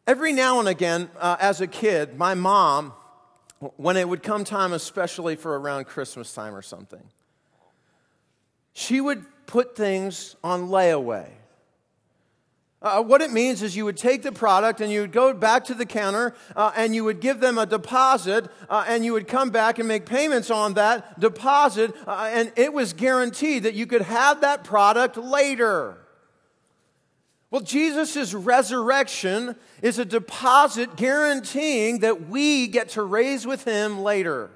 Every 0.06 0.32
now 0.32 0.60
and 0.60 0.68
again, 0.68 1.10
uh, 1.18 1.36
as 1.40 1.60
a 1.60 1.66
kid, 1.66 2.16
my 2.16 2.34
mom, 2.34 2.92
when 3.76 3.96
it 3.96 4.08
would 4.08 4.22
come 4.22 4.44
time, 4.44 4.72
especially 4.72 5.34
for 5.34 5.58
around 5.58 5.86
Christmas 5.86 6.32
time 6.32 6.54
or 6.54 6.62
something, 6.62 7.02
she 8.72 9.00
would 9.00 9.24
put 9.46 9.74
things 9.74 10.36
on 10.44 10.68
layaway. 10.68 11.28
Uh, 12.80 13.02
what 13.02 13.20
it 13.20 13.32
means 13.32 13.62
is 13.62 13.74
you 13.74 13.84
would 13.84 13.96
take 13.96 14.22
the 14.22 14.30
product 14.30 14.80
and 14.80 14.92
you 14.92 15.00
would 15.00 15.10
go 15.10 15.34
back 15.34 15.64
to 15.64 15.74
the 15.74 15.86
counter 15.86 16.34
uh, 16.54 16.70
and 16.76 16.94
you 16.94 17.02
would 17.02 17.20
give 17.20 17.40
them 17.40 17.58
a 17.58 17.66
deposit 17.66 18.46
uh, 18.68 18.84
and 18.86 19.04
you 19.04 19.12
would 19.12 19.26
come 19.26 19.50
back 19.50 19.80
and 19.80 19.88
make 19.88 20.06
payments 20.06 20.52
on 20.52 20.74
that 20.74 21.18
deposit 21.18 21.92
uh, 22.06 22.30
and 22.32 22.52
it 22.54 22.72
was 22.72 22.92
guaranteed 22.92 23.64
that 23.64 23.74
you 23.74 23.86
could 23.86 24.02
have 24.02 24.42
that 24.42 24.62
product 24.62 25.16
later. 25.16 25.98
Well, 27.50 27.62
Jesus' 27.62 28.34
resurrection 28.34 29.54
is 29.80 29.98
a 29.98 30.04
deposit 30.04 30.96
guaranteeing 30.96 32.00
that 32.00 32.28
we 32.28 32.66
get 32.66 32.90
to 32.90 33.02
raise 33.02 33.46
with 33.46 33.64
him 33.64 34.00
later. 34.00 34.50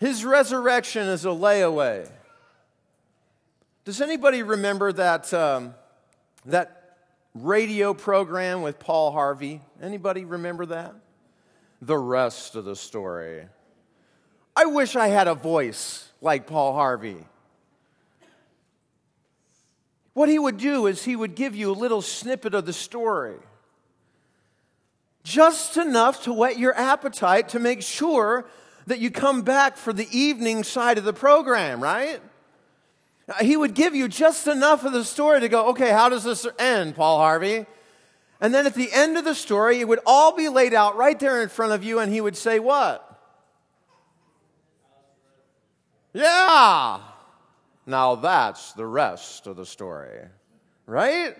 His 0.00 0.24
resurrection 0.24 1.06
is 1.08 1.24
a 1.24 1.28
layaway. 1.28 2.10
Does 3.84 4.00
anybody 4.00 4.42
remember 4.42 4.92
that, 4.92 5.32
um, 5.32 5.74
that 6.46 6.96
radio 7.34 7.94
program 7.94 8.62
with 8.62 8.78
Paul 8.78 9.12
Harvey? 9.12 9.60
Anybody 9.80 10.24
remember 10.24 10.66
that? 10.66 10.94
The 11.80 11.96
rest 11.96 12.56
of 12.56 12.64
the 12.64 12.76
story. 12.76 13.46
I 14.56 14.66
wish 14.66 14.96
I 14.96 15.08
had 15.08 15.28
a 15.28 15.34
voice 15.34 16.10
like 16.20 16.46
Paul 16.46 16.74
Harvey. 16.74 17.24
What 20.18 20.28
he 20.28 20.40
would 20.40 20.56
do 20.56 20.88
is 20.88 21.04
he 21.04 21.14
would 21.14 21.36
give 21.36 21.54
you 21.54 21.70
a 21.70 21.78
little 21.78 22.02
snippet 22.02 22.52
of 22.52 22.66
the 22.66 22.72
story. 22.72 23.36
Just 25.22 25.76
enough 25.76 26.24
to 26.24 26.32
whet 26.32 26.58
your 26.58 26.76
appetite 26.76 27.50
to 27.50 27.60
make 27.60 27.82
sure 27.82 28.44
that 28.88 28.98
you 28.98 29.12
come 29.12 29.42
back 29.42 29.76
for 29.76 29.92
the 29.92 30.08
evening 30.10 30.64
side 30.64 30.98
of 30.98 31.04
the 31.04 31.12
program, 31.12 31.80
right? 31.80 32.20
He 33.40 33.56
would 33.56 33.74
give 33.74 33.94
you 33.94 34.08
just 34.08 34.48
enough 34.48 34.84
of 34.84 34.92
the 34.92 35.04
story 35.04 35.38
to 35.38 35.48
go, 35.48 35.68
okay, 35.68 35.90
how 35.90 36.08
does 36.08 36.24
this 36.24 36.48
end, 36.58 36.96
Paul 36.96 37.18
Harvey? 37.18 37.66
And 38.40 38.52
then 38.52 38.66
at 38.66 38.74
the 38.74 38.90
end 38.92 39.18
of 39.18 39.24
the 39.24 39.36
story, 39.36 39.78
it 39.78 39.86
would 39.86 40.00
all 40.04 40.34
be 40.34 40.48
laid 40.48 40.74
out 40.74 40.96
right 40.96 41.20
there 41.20 41.40
in 41.44 41.48
front 41.48 41.74
of 41.74 41.84
you, 41.84 42.00
and 42.00 42.12
he 42.12 42.20
would 42.20 42.36
say, 42.36 42.58
What? 42.58 43.04
Yeah. 46.12 47.07
Now 47.88 48.16
that's 48.16 48.74
the 48.74 48.84
rest 48.84 49.46
of 49.46 49.56
the 49.56 49.64
story, 49.64 50.20
right? 50.84 51.34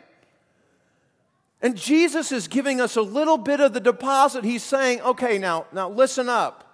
And 1.61 1.77
Jesus 1.77 2.33
is 2.33 2.49
giving 2.49 2.81
us 2.81 2.97
a 2.97 3.03
little 3.03 3.37
bit 3.37 3.61
of 3.61 3.75
the 3.75 3.81
deposit. 3.81 4.45
He's 4.45 4.63
saying, 4.63 5.03
okay, 5.03 5.37
now, 5.37 5.67
now 5.73 5.91
listen 5.91 6.31
up. 6.31 6.65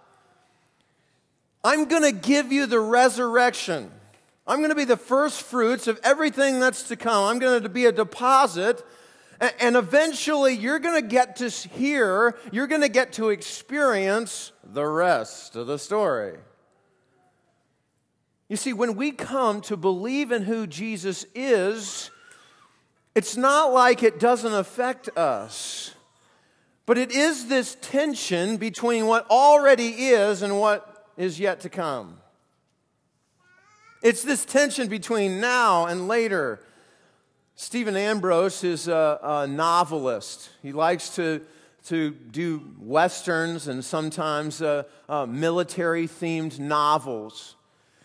I'm 1.65 1.87
going 1.87 2.03
to 2.03 2.13
give 2.13 2.53
you 2.53 2.67
the 2.67 2.79
resurrection. 2.79 3.91
I'm 4.47 4.59
going 4.59 4.71
to 4.71 4.77
be 4.77 4.85
the 4.85 4.97
first 4.97 5.43
fruits 5.43 5.89
of 5.89 5.99
everything 6.05 6.61
that's 6.61 6.85
to 6.85 6.97
come. 6.97 7.25
I'm 7.25 7.41
going 7.41 7.63
to 7.63 7.69
be 7.69 7.87
a 7.87 7.93
deposit. 7.93 8.81
And 9.59 9.75
eventually, 9.75 10.55
you're 10.55 10.79
going 10.79 11.03
to 11.03 11.09
get 11.09 11.37
to 11.37 11.49
hear, 11.49 12.37
you're 12.53 12.69
going 12.69 12.83
to 12.83 12.89
get 12.89 13.15
to 13.15 13.31
experience 13.31 14.53
the 14.63 14.87
rest 14.87 15.57
of 15.57 15.67
the 15.67 15.81
story. 15.81 16.39
You 18.55 18.59
see, 18.59 18.73
when 18.73 18.95
we 18.95 19.11
come 19.11 19.63
to 19.63 19.77
believe 19.77 20.31
in 20.31 20.43
who 20.43 20.69
Jesus 20.69 21.27
is, 21.35 22.13
it's 23.17 23.37
not 23.37 23.73
like 23.73 24.05
it 24.05 24.21
doesn't 24.21 24.55
affect 24.55 25.09
us, 25.19 25.93
but 26.87 26.97
it 26.97 27.11
is 27.11 27.49
this 27.49 27.77
tension 27.81 28.57
between 28.57 29.07
what 29.07 29.29
already 29.29 29.89
is 29.89 30.43
and 30.43 30.61
what 30.61 31.09
is 31.17 31.41
yet 31.41 31.63
to 31.63 31.69
come. 31.69 32.19
It's 34.03 34.23
this 34.23 34.45
tension 34.45 34.87
between 34.87 35.41
now 35.41 35.87
and 35.87 36.07
later. 36.07 36.61
Stephen 37.57 37.97
Ambrose 37.97 38.63
is 38.63 38.87
a, 38.87 39.19
a 39.21 39.47
novelist. 39.49 40.49
He 40.63 40.71
likes 40.71 41.17
to, 41.17 41.41
to 41.87 42.13
do 42.13 42.63
westerns 42.79 43.67
and 43.67 43.85
sometimes 43.85 44.63
uh, 44.63 44.85
uh, 45.09 45.27
military 45.27 46.07
themed 46.07 46.61
novels. 46.61 47.57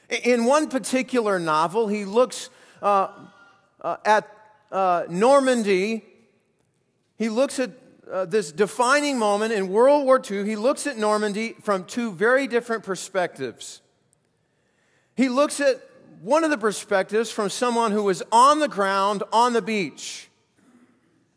In 0.09 0.45
one 0.45 0.69
particular 0.69 1.37
novel, 1.37 1.87
he 1.87 2.03
looks 2.03 2.49
uh, 2.81 3.09
uh, 3.81 3.97
at 4.03 4.27
uh, 4.71 5.03
Normandy. 5.07 6.03
He 7.17 7.29
looks 7.29 7.59
at 7.59 7.71
uh, 8.11 8.25
this 8.25 8.51
defining 8.51 9.19
moment 9.19 9.53
in 9.53 9.69
World 9.69 10.05
War 10.05 10.19
II. 10.19 10.45
He 10.45 10.55
looks 10.55 10.87
at 10.87 10.97
Normandy 10.97 11.55
from 11.61 11.85
two 11.85 12.11
very 12.11 12.47
different 12.47 12.83
perspectives. 12.83 13.81
He 15.15 15.29
looks 15.29 15.59
at 15.59 15.79
one 16.21 16.43
of 16.43 16.49
the 16.49 16.57
perspectives 16.57 17.29
from 17.29 17.49
someone 17.49 17.91
who 17.91 18.03
was 18.03 18.23
on 18.31 18.59
the 18.59 18.67
ground 18.67 19.21
on 19.31 19.53
the 19.53 19.61
beach, 19.61 20.27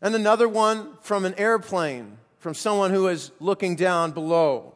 and 0.01 0.15
another 0.15 0.49
one 0.49 0.97
from 1.01 1.25
an 1.25 1.35
airplane, 1.35 2.17
from 2.39 2.55
someone 2.55 2.91
who 2.91 3.07
is 3.07 3.31
looking 3.39 3.75
down 3.75 4.11
below. 4.11 4.73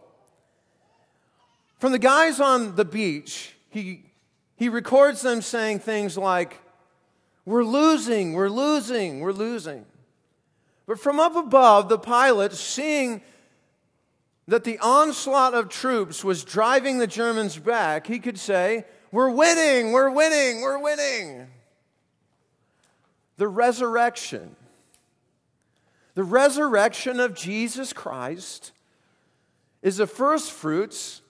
From 1.79 1.91
the 1.91 1.99
guys 1.99 2.39
on 2.39 2.75
the 2.75 2.85
beach, 2.85 3.56
he, 3.69 4.03
he 4.55 4.69
records 4.69 5.21
them 5.21 5.41
saying 5.41 5.79
things 5.79 6.17
like, 6.17 6.59
We're 7.45 7.63
losing, 7.63 8.33
we're 8.33 8.50
losing, 8.50 9.19
we're 9.19 9.31
losing. 9.31 9.86
But 10.86 11.00
from 11.00 11.19
up 11.19 11.36
above, 11.36 11.89
the 11.89 12.00
pilot, 12.00 12.53
seeing 12.53 13.21
that 14.47 14.63
the 14.63 14.79
onslaught 14.79 15.53
of 15.53 15.67
troops 15.67 16.24
was 16.24 16.43
driving 16.45 16.97
the 16.97 17.07
Germans 17.07 17.57
back, 17.57 18.07
he 18.07 18.19
could 18.19 18.39
say, 18.39 18.86
We're 19.12 19.29
winning, 19.29 19.91
we're 19.91 20.09
winning, 20.09 20.62
we're 20.62 20.79
winning. 20.79 21.47
The 23.36 23.47
resurrection, 23.47 24.55
the 26.15 26.24
resurrection 26.24 27.19
of 27.19 27.36
Jesus 27.36 27.93
Christ 27.93 28.71
is 29.83 29.97
the 29.97 30.07
first 30.07 30.51
fruits 30.51 31.21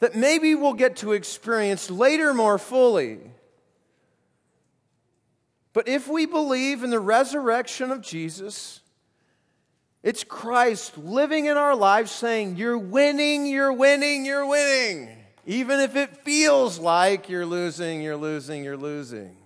that 0.00 0.14
maybe 0.14 0.54
we'll 0.54 0.74
get 0.74 0.96
to 0.96 1.12
experience 1.12 1.90
later 1.90 2.32
more 2.32 2.58
fully. 2.58 3.18
But 5.72 5.88
if 5.88 6.08
we 6.08 6.26
believe 6.26 6.82
in 6.82 6.90
the 6.90 7.00
resurrection 7.00 7.90
of 7.90 8.00
Jesus, 8.00 8.80
it's 10.02 10.24
Christ 10.24 10.96
living 10.96 11.46
in 11.46 11.56
our 11.56 11.74
lives 11.74 12.10
saying, 12.10 12.56
You're 12.56 12.78
winning, 12.78 13.46
you're 13.46 13.72
winning, 13.72 14.24
you're 14.24 14.46
winning. 14.46 15.16
Even 15.46 15.80
if 15.80 15.96
it 15.96 16.24
feels 16.24 16.78
like 16.78 17.28
you're 17.28 17.46
losing, 17.46 18.02
you're 18.02 18.16
losing, 18.16 18.64
you're 18.64 18.76
losing. 18.76 19.36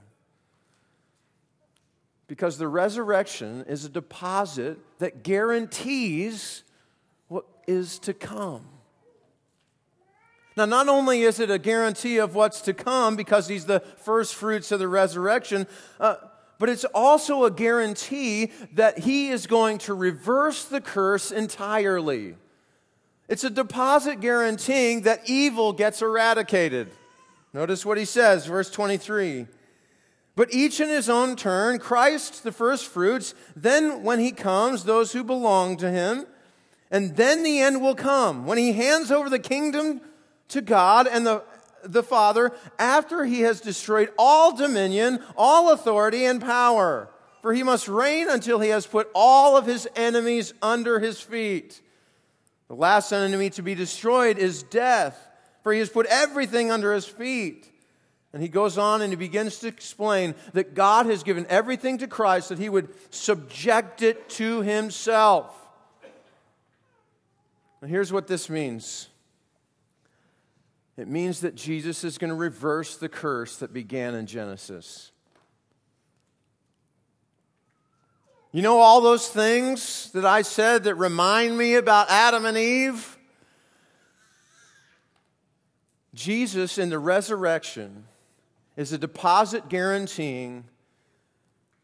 Because 2.27 2.59
the 2.59 2.69
resurrection 2.69 3.65
is 3.69 3.85
a 3.85 3.89
deposit 3.89 4.79
that 4.99 5.23
guarantees 5.23 6.65
what 7.29 7.45
is 7.67 7.99
to 8.01 8.15
come. 8.15 8.72
Now, 10.57 10.67
not 10.67 10.89
only 10.89 11.23
is 11.23 11.41
it 11.41 11.51
a 11.51 11.59
guarantee 11.59 12.19
of 12.19 12.35
what's 12.35 12.61
to 12.63 12.75
come 12.75 13.17
because 13.17 13.49
he's 13.49 13.65
the 13.65 13.81
first 13.81 14.35
fruits 14.35 14.71
of 14.71 14.79
the 14.79 14.89
resurrection, 14.89 15.67
uh, 15.99 16.17
but 16.59 16.69
it's 16.69 16.85
also 16.85 17.45
a 17.45 17.51
guarantee 17.51 18.53
that 18.75 18.99
he 18.99 19.31
is 19.31 19.47
going 19.47 19.79
to 19.79 19.95
reverse 19.95 20.65
the 20.65 20.81
curse 20.81 21.31
entirely. 21.31 22.37
It's 23.29 23.45
a 23.45 23.51
deposit 23.51 24.21
guaranteeing 24.21 25.03
that 25.03 25.29
evil 25.29 25.73
gets 25.73 26.03
eradicated. 26.03 26.91
Notice 27.55 27.85
what 27.85 27.99
he 27.99 28.05
says, 28.05 28.47
verse 28.47 28.71
23. 28.71 29.47
But 30.35 30.53
each 30.53 30.81
in 30.81 30.89
his 30.89 31.09
own 31.09 31.37
turn, 31.37 31.79
Christ 31.79 32.45
the 32.45 32.53
first 32.53 32.87
fruits, 32.87 33.35
then 33.55 34.03
when 34.03 34.19
he 34.19 34.33
comes, 34.33 34.85
those 34.85 35.13
who 35.13 35.25
belong 35.25 35.77
to 35.79 35.91
him, 35.91 36.27
and 36.91 37.17
then 37.17 37.43
the 37.43 37.61
end 37.61 37.81
will 37.81 37.95
come 37.95 38.47
when 38.47 38.59
he 38.59 38.73
hands 38.73 39.11
over 39.11 39.29
the 39.29 39.39
kingdom 39.39 40.01
to 40.53 40.63
God 40.63 41.07
and 41.07 41.27
the 41.27 41.43
the 41.85 42.03
Father 42.03 42.53
after 42.79 43.25
he 43.25 43.41
has 43.41 43.61
destroyed 43.61 44.11
all 44.19 44.57
dominion, 44.57 45.23
all 45.37 45.73
authority, 45.73 46.25
and 46.25 46.41
power. 46.41 47.09
For 47.41 47.53
he 47.53 47.63
must 47.63 47.89
reign 47.89 48.29
until 48.29 48.61
he 48.61 48.69
has 48.69 48.87
put 48.87 49.11
all 49.15 49.57
of 49.57 49.67
his 49.67 49.89
enemies 49.97 50.55
under 50.63 51.01
his 51.01 51.21
feet. 51.21 51.81
The 52.69 52.77
last 52.77 53.13
enemy 53.13 53.51
to 53.51 53.63
be 53.63 53.75
destroyed 53.75 54.39
is 54.39 54.63
death, 54.63 55.29
for 55.63 55.73
he 55.73 55.81
has 55.81 55.89
put 55.89 56.07
everything 56.07 56.71
under 56.71 56.95
his 56.95 57.05
feet. 57.05 57.69
And 58.33 58.41
he 58.41 58.49
goes 58.49 58.79
on 58.79 59.03
and 59.03 59.13
he 59.13 59.17
begins 59.17 59.59
to 59.59 59.69
explain 59.69 60.35
that 60.55 60.75
God 60.75 61.07
has 61.07 61.23
given 61.23 61.45
everything 61.49 61.99
to 61.99 62.07
Christ, 62.07 62.49
that 62.49 62.59
he 62.59 62.69
would 62.69 62.89
subject 63.13 64.01
it 64.03 64.29
to 64.31 64.63
himself. 64.63 65.55
And 67.83 67.91
here's 67.91 68.13
what 68.13 68.29
this 68.29 68.49
means 68.49 69.09
it 71.03 71.09
means 71.09 71.41
that 71.41 71.57
Jesus 71.57 72.05
is 72.05 72.17
going 72.17 72.29
to 72.29 72.37
reverse 72.37 72.97
the 72.97 73.09
curse 73.09 73.57
that 73.57 73.73
began 73.73 74.15
in 74.15 74.25
Genesis. 74.25 75.11
You 78.53 78.63
know, 78.63 78.79
all 78.79 79.01
those 79.01 79.29
things 79.29 80.13
that 80.13 80.25
I 80.25 80.43
said 80.43 80.85
that 80.85 80.95
remind 80.95 81.59
me 81.59 81.75
about 81.75 82.09
Adam 82.09 82.45
and 82.45 82.57
Eve? 82.57 83.19
Jesus 86.15 86.79
in 86.79 86.89
the 86.89 87.01
resurrection 87.01 88.05
is 88.77 88.93
a 88.93 88.99
deposit 88.99 89.69
guaranteeing 89.69 90.63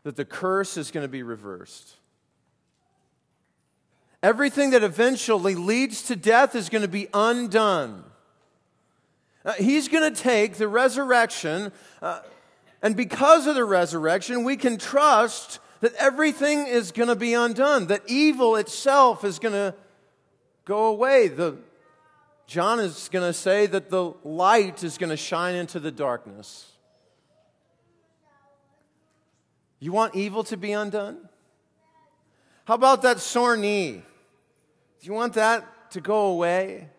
that 0.04 0.14
the 0.14 0.24
curse 0.24 0.76
is 0.76 0.92
going 0.92 1.02
to 1.02 1.08
be 1.08 1.24
reversed. 1.24 1.96
Everything 4.22 4.70
that 4.70 4.84
eventually 4.84 5.56
leads 5.56 6.02
to 6.02 6.14
death 6.14 6.54
is 6.54 6.68
going 6.68 6.82
to 6.82 6.88
be 6.88 7.08
undone. 7.12 8.04
Uh, 9.48 9.54
he's 9.54 9.88
going 9.88 10.14
to 10.14 10.22
take 10.22 10.56
the 10.56 10.68
resurrection, 10.68 11.72
uh, 12.02 12.20
and 12.82 12.94
because 12.94 13.46
of 13.46 13.54
the 13.54 13.64
resurrection, 13.64 14.44
we 14.44 14.58
can 14.58 14.76
trust 14.76 15.58
that 15.80 15.94
everything 15.94 16.66
is 16.66 16.92
going 16.92 17.08
to 17.08 17.16
be 17.16 17.32
undone, 17.32 17.86
that 17.86 18.02
evil 18.06 18.56
itself 18.56 19.24
is 19.24 19.38
going 19.38 19.54
to 19.54 19.74
go 20.66 20.88
away. 20.88 21.28
The, 21.28 21.56
John 22.46 22.78
is 22.78 23.08
going 23.10 23.26
to 23.26 23.32
say 23.32 23.64
that 23.64 23.88
the 23.88 24.12
light 24.22 24.84
is 24.84 24.98
going 24.98 25.08
to 25.08 25.16
shine 25.16 25.54
into 25.54 25.80
the 25.80 25.90
darkness. 25.90 26.70
You 29.80 29.92
want 29.92 30.14
evil 30.14 30.44
to 30.44 30.58
be 30.58 30.72
undone? 30.72 31.26
How 32.66 32.74
about 32.74 33.00
that 33.00 33.18
sore 33.18 33.56
knee? 33.56 33.92
Do 35.00 35.06
you 35.06 35.14
want 35.14 35.32
that 35.32 35.90
to 35.92 36.02
go 36.02 36.26
away? 36.26 36.90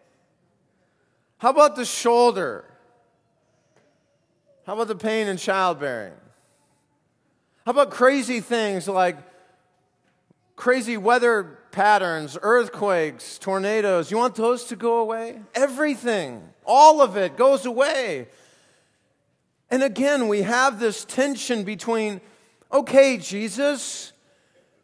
How 1.40 1.50
about 1.50 1.76
the 1.76 1.86
shoulder? 1.86 2.66
How 4.66 4.74
about 4.74 4.88
the 4.88 4.96
pain 4.96 5.28
in 5.28 5.38
childbearing? 5.38 6.14
How 7.66 7.72
about 7.72 7.92
crazy 7.92 8.42
things 8.42 8.88
like 8.88 9.18
crazy 10.56 10.98
weather 10.98 11.60
patterns, 11.72 12.38
earthquakes, 12.42 13.40
tornadoes? 13.40 14.12
You 14.12 14.18
want 14.18 14.36
those 14.36 14.66
to 14.66 14.76
go 14.76 14.98
away? 14.98 15.40
Everything, 15.56 16.44
all 16.66 17.02
of 17.02 17.16
it 17.16 17.38
goes 17.38 17.66
away. 17.66 18.28
And 19.72 19.82
again, 19.82 20.28
we 20.28 20.42
have 20.42 20.80
this 20.80 21.06
tension 21.06 21.64
between, 21.64 22.20
okay, 22.72 23.18
Jesus, 23.18 24.12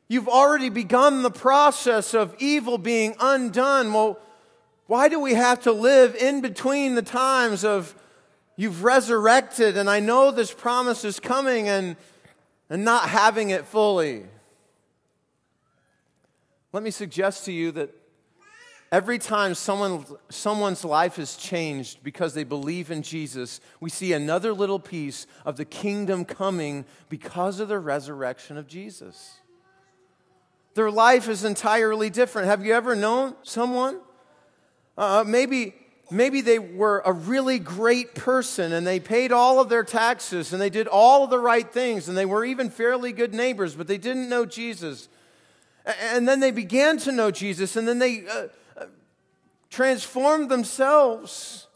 you've 0.07 0.29
already 0.29 0.69
begun 0.69 1.21
the 1.21 1.31
process 1.31 2.13
of 2.13 2.33
evil 2.39 2.77
being 2.77 3.13
undone. 3.19 3.91
Well, 3.91 4.19
why 4.87 5.09
do 5.09 5.19
we 5.19 5.33
have 5.33 5.61
to 5.61 5.71
live 5.71 6.15
in 6.15 6.41
between 6.41 6.95
the 6.95 7.01
times 7.01 7.63
of 7.63 7.95
you've 8.55 8.83
resurrected 8.83 9.77
and 9.77 9.89
I 9.89 9.99
know 9.99 10.31
this 10.31 10.53
promise 10.53 11.03
is 11.03 11.19
coming 11.19 11.67
and, 11.67 11.95
and 12.69 12.85
not 12.85 13.09
having 13.09 13.49
it 13.49 13.65
fully? 13.65 14.25
Let 16.71 16.83
me 16.83 16.91
suggest 16.91 17.45
to 17.45 17.51
you 17.51 17.71
that 17.71 17.95
every 18.91 19.17
time 19.17 19.55
someone, 19.55 20.05
someone's 20.29 20.85
life 20.85 21.17
is 21.17 21.35
changed 21.35 22.03
because 22.03 22.35
they 22.35 22.43
believe 22.43 22.91
in 22.91 23.01
Jesus, 23.01 23.61
we 23.79 23.89
see 23.89 24.13
another 24.13 24.53
little 24.53 24.79
piece 24.79 25.25
of 25.45 25.57
the 25.57 25.65
kingdom 25.65 26.25
coming 26.25 26.85
because 27.09 27.59
of 27.59 27.69
the 27.69 27.79
resurrection 27.79 28.55
of 28.55 28.67
Jesus. 28.67 29.39
Their 30.75 30.91
life 30.91 31.27
is 31.27 31.43
entirely 31.43 32.09
different. 32.11 32.49
Have 32.49 32.63
you 32.63 32.73
ever 32.73 32.95
known 32.95 33.33
someone 33.41 33.99
uh, 34.97 35.23
maybe, 35.27 35.75
maybe 36.09 36.41
they 36.41 36.59
were 36.59 37.01
a 37.05 37.11
really 37.11 37.59
great 37.59 38.15
person 38.15 38.71
and 38.71 38.85
they 38.87 38.99
paid 38.99 39.31
all 39.31 39.59
of 39.59 39.69
their 39.69 39.83
taxes 39.83 40.53
and 40.53 40.61
they 40.61 40.69
did 40.69 40.87
all 40.87 41.23
of 41.23 41.29
the 41.29 41.39
right 41.39 41.69
things 41.71 42.07
and 42.07 42.17
they 42.17 42.25
were 42.25 42.45
even 42.45 42.69
fairly 42.69 43.11
good 43.11 43.33
neighbors, 43.33 43.75
but 43.75 43.87
they 43.87 43.97
didn't 43.97 44.29
know 44.29 44.45
Jesus. 44.45 45.09
And 45.85 46.27
then 46.27 46.39
they 46.39 46.51
began 46.51 46.97
to 46.99 47.11
know 47.11 47.29
Jesus 47.29 47.75
and 47.75 47.87
then 47.87 47.99
they 47.99 48.25
uh, 48.27 48.47
uh, 48.77 48.85
transformed 49.69 50.49
themselves. 50.49 51.67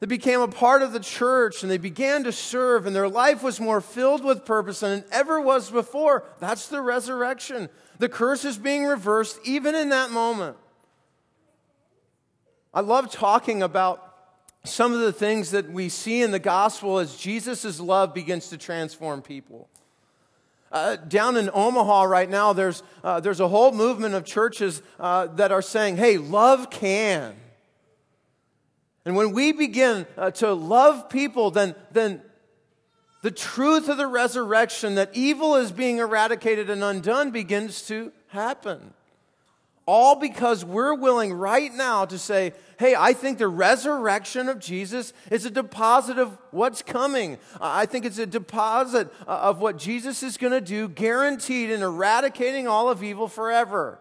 They 0.00 0.06
became 0.06 0.42
a 0.42 0.48
part 0.48 0.82
of 0.82 0.92
the 0.92 1.00
church 1.00 1.62
and 1.62 1.72
they 1.72 1.78
began 1.78 2.24
to 2.24 2.32
serve, 2.32 2.86
and 2.86 2.94
their 2.94 3.08
life 3.08 3.42
was 3.42 3.58
more 3.58 3.80
filled 3.80 4.22
with 4.22 4.44
purpose 4.44 4.80
than 4.80 4.98
it 4.98 5.08
ever 5.10 5.40
was 5.40 5.70
before. 5.70 6.24
That's 6.38 6.68
the 6.68 6.82
resurrection. 6.82 7.70
The 7.98 8.10
curse 8.10 8.44
is 8.44 8.58
being 8.58 8.84
reversed 8.84 9.38
even 9.44 9.74
in 9.74 9.88
that 9.88 10.10
moment. 10.10 10.58
I 12.76 12.80
love 12.80 13.10
talking 13.10 13.62
about 13.62 14.02
some 14.64 14.92
of 14.92 15.00
the 15.00 15.10
things 15.10 15.52
that 15.52 15.72
we 15.72 15.88
see 15.88 16.20
in 16.20 16.30
the 16.30 16.38
gospel 16.38 16.98
as 16.98 17.16
Jesus' 17.16 17.80
love 17.80 18.12
begins 18.12 18.50
to 18.50 18.58
transform 18.58 19.22
people. 19.22 19.70
Uh, 20.70 20.96
down 20.96 21.38
in 21.38 21.48
Omaha 21.54 22.02
right 22.02 22.28
now, 22.28 22.52
there's, 22.52 22.82
uh, 23.02 23.18
there's 23.20 23.40
a 23.40 23.48
whole 23.48 23.72
movement 23.72 24.14
of 24.14 24.26
churches 24.26 24.82
uh, 25.00 25.28
that 25.28 25.52
are 25.52 25.62
saying, 25.62 25.96
hey, 25.96 26.18
love 26.18 26.68
can. 26.68 27.34
And 29.06 29.16
when 29.16 29.32
we 29.32 29.52
begin 29.52 30.04
uh, 30.18 30.32
to 30.32 30.52
love 30.52 31.08
people, 31.08 31.50
then, 31.50 31.74
then 31.92 32.20
the 33.22 33.30
truth 33.30 33.88
of 33.88 33.96
the 33.96 34.06
resurrection 34.06 34.96
that 34.96 35.12
evil 35.14 35.54
is 35.54 35.72
being 35.72 35.96
eradicated 35.96 36.68
and 36.68 36.84
undone 36.84 37.30
begins 37.30 37.86
to 37.86 38.12
happen. 38.28 38.92
All 39.86 40.16
because 40.16 40.64
we're 40.64 40.94
willing 40.94 41.32
right 41.32 41.72
now 41.72 42.04
to 42.06 42.18
say, 42.18 42.52
hey, 42.78 42.96
I 42.98 43.12
think 43.12 43.38
the 43.38 43.46
resurrection 43.46 44.48
of 44.48 44.58
Jesus 44.58 45.12
is 45.30 45.46
a 45.46 45.50
deposit 45.50 46.18
of 46.18 46.36
what's 46.50 46.82
coming. 46.82 47.38
I 47.60 47.86
think 47.86 48.04
it's 48.04 48.18
a 48.18 48.26
deposit 48.26 49.12
uh, 49.28 49.30
of 49.30 49.60
what 49.60 49.78
Jesus 49.78 50.24
is 50.24 50.36
going 50.36 50.52
to 50.52 50.60
do, 50.60 50.88
guaranteed 50.88 51.70
in 51.70 51.82
eradicating 51.82 52.66
all 52.66 52.90
of 52.90 53.04
evil 53.04 53.28
forever. 53.28 54.00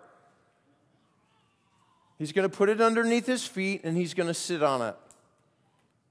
He's 2.17 2.31
going 2.31 2.49
to 2.49 2.55
put 2.55 2.69
it 2.69 2.81
underneath 2.81 3.27
his 3.27 3.45
feet 3.45 3.81
and 3.83 3.95
he's 3.95 4.13
going 4.13 4.27
to 4.27 4.33
sit 4.33 4.63
on 4.63 4.81
it. 4.81 4.95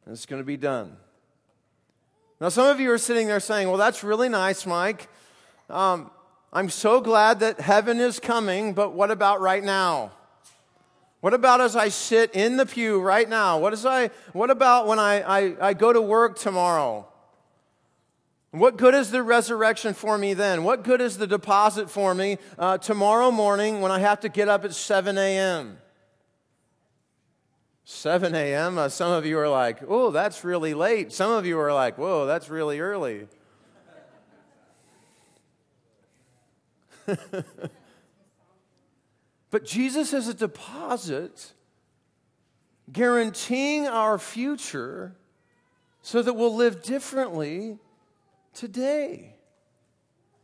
And 0.04 0.12
it's 0.12 0.26
going 0.26 0.40
to 0.40 0.46
be 0.46 0.56
done. 0.56 0.96
Now, 2.40 2.48
some 2.48 2.66
of 2.68 2.78
you 2.78 2.92
are 2.92 2.98
sitting 2.98 3.26
there 3.26 3.40
saying, 3.40 3.68
well, 3.68 3.78
that's 3.78 4.04
really 4.04 4.28
nice, 4.28 4.66
Mike. 4.66 5.08
Um, 5.70 6.10
I'm 6.54 6.70
so 6.70 7.00
glad 7.00 7.40
that 7.40 7.58
heaven 7.58 7.98
is 7.98 8.20
coming, 8.20 8.74
but 8.74 8.92
what 8.92 9.10
about 9.10 9.40
right 9.40 9.62
now? 9.62 10.12
What 11.20 11.34
about 11.34 11.60
as 11.60 11.74
I 11.74 11.88
sit 11.88 12.36
in 12.36 12.56
the 12.56 12.64
pew 12.64 13.00
right 13.00 13.28
now? 13.28 13.58
What, 13.58 13.72
is 13.72 13.84
I, 13.84 14.10
what 14.32 14.50
about 14.50 14.86
when 14.86 15.00
I, 15.00 15.22
I, 15.22 15.68
I 15.70 15.74
go 15.74 15.92
to 15.92 16.00
work 16.00 16.38
tomorrow? 16.38 17.08
What 18.52 18.76
good 18.76 18.94
is 18.94 19.10
the 19.10 19.24
resurrection 19.24 19.94
for 19.94 20.16
me 20.16 20.32
then? 20.32 20.62
What 20.62 20.84
good 20.84 21.00
is 21.00 21.18
the 21.18 21.26
deposit 21.26 21.90
for 21.90 22.14
me 22.14 22.38
uh, 22.56 22.78
tomorrow 22.78 23.32
morning 23.32 23.80
when 23.80 23.90
I 23.90 23.98
have 23.98 24.20
to 24.20 24.28
get 24.28 24.48
up 24.48 24.64
at 24.64 24.74
7 24.74 25.18
a.m.? 25.18 25.78
7 27.82 28.32
a.m.? 28.32 28.78
Uh, 28.78 28.88
some 28.88 29.10
of 29.10 29.26
you 29.26 29.38
are 29.38 29.48
like, 29.48 29.80
oh, 29.88 30.12
that's 30.12 30.44
really 30.44 30.72
late. 30.72 31.12
Some 31.12 31.32
of 31.32 31.46
you 31.46 31.58
are 31.58 31.72
like, 31.72 31.98
whoa, 31.98 32.26
that's 32.26 32.48
really 32.48 32.78
early. 32.78 33.26
but 39.50 39.64
Jesus 39.64 40.12
is 40.12 40.28
a 40.28 40.34
deposit 40.34 41.52
guaranteeing 42.92 43.86
our 43.86 44.18
future 44.18 45.16
so 46.02 46.22
that 46.22 46.34
we'll 46.34 46.54
live 46.54 46.82
differently 46.82 47.78
today. 48.52 49.34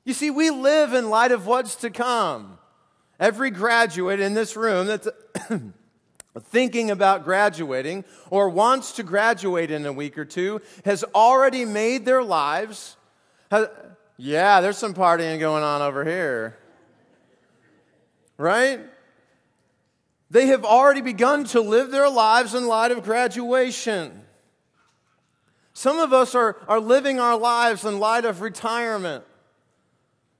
You 0.04 0.14
see, 0.14 0.30
we 0.30 0.50
live 0.50 0.94
in 0.94 1.10
light 1.10 1.32
of 1.32 1.46
what's 1.46 1.76
to 1.76 1.90
come. 1.90 2.58
Every 3.18 3.50
graduate 3.50 4.20
in 4.20 4.32
this 4.32 4.56
room 4.56 4.86
that's 4.86 5.08
thinking 6.44 6.90
about 6.90 7.24
graduating 7.24 8.04
or 8.30 8.48
wants 8.48 8.92
to 8.92 9.02
graduate 9.02 9.70
in 9.70 9.84
a 9.84 9.92
week 9.92 10.16
or 10.16 10.24
two 10.24 10.62
has 10.86 11.04
already 11.14 11.66
made 11.66 12.06
their 12.06 12.22
lives 12.22 12.96
yeah, 14.20 14.60
there's 14.60 14.76
some 14.76 14.92
partying 14.92 15.40
going 15.40 15.62
on 15.62 15.80
over 15.80 16.04
here. 16.04 16.58
Right? 18.36 18.80
They 20.30 20.48
have 20.48 20.62
already 20.64 21.00
begun 21.00 21.44
to 21.46 21.60
live 21.62 21.90
their 21.90 22.08
lives 22.10 22.54
in 22.54 22.66
light 22.66 22.92
of 22.92 23.02
graduation. 23.02 24.22
Some 25.72 25.98
of 25.98 26.12
us 26.12 26.34
are, 26.34 26.58
are 26.68 26.80
living 26.80 27.18
our 27.18 27.38
lives 27.38 27.86
in 27.86 27.98
light 27.98 28.26
of 28.26 28.42
retirement. 28.42 29.24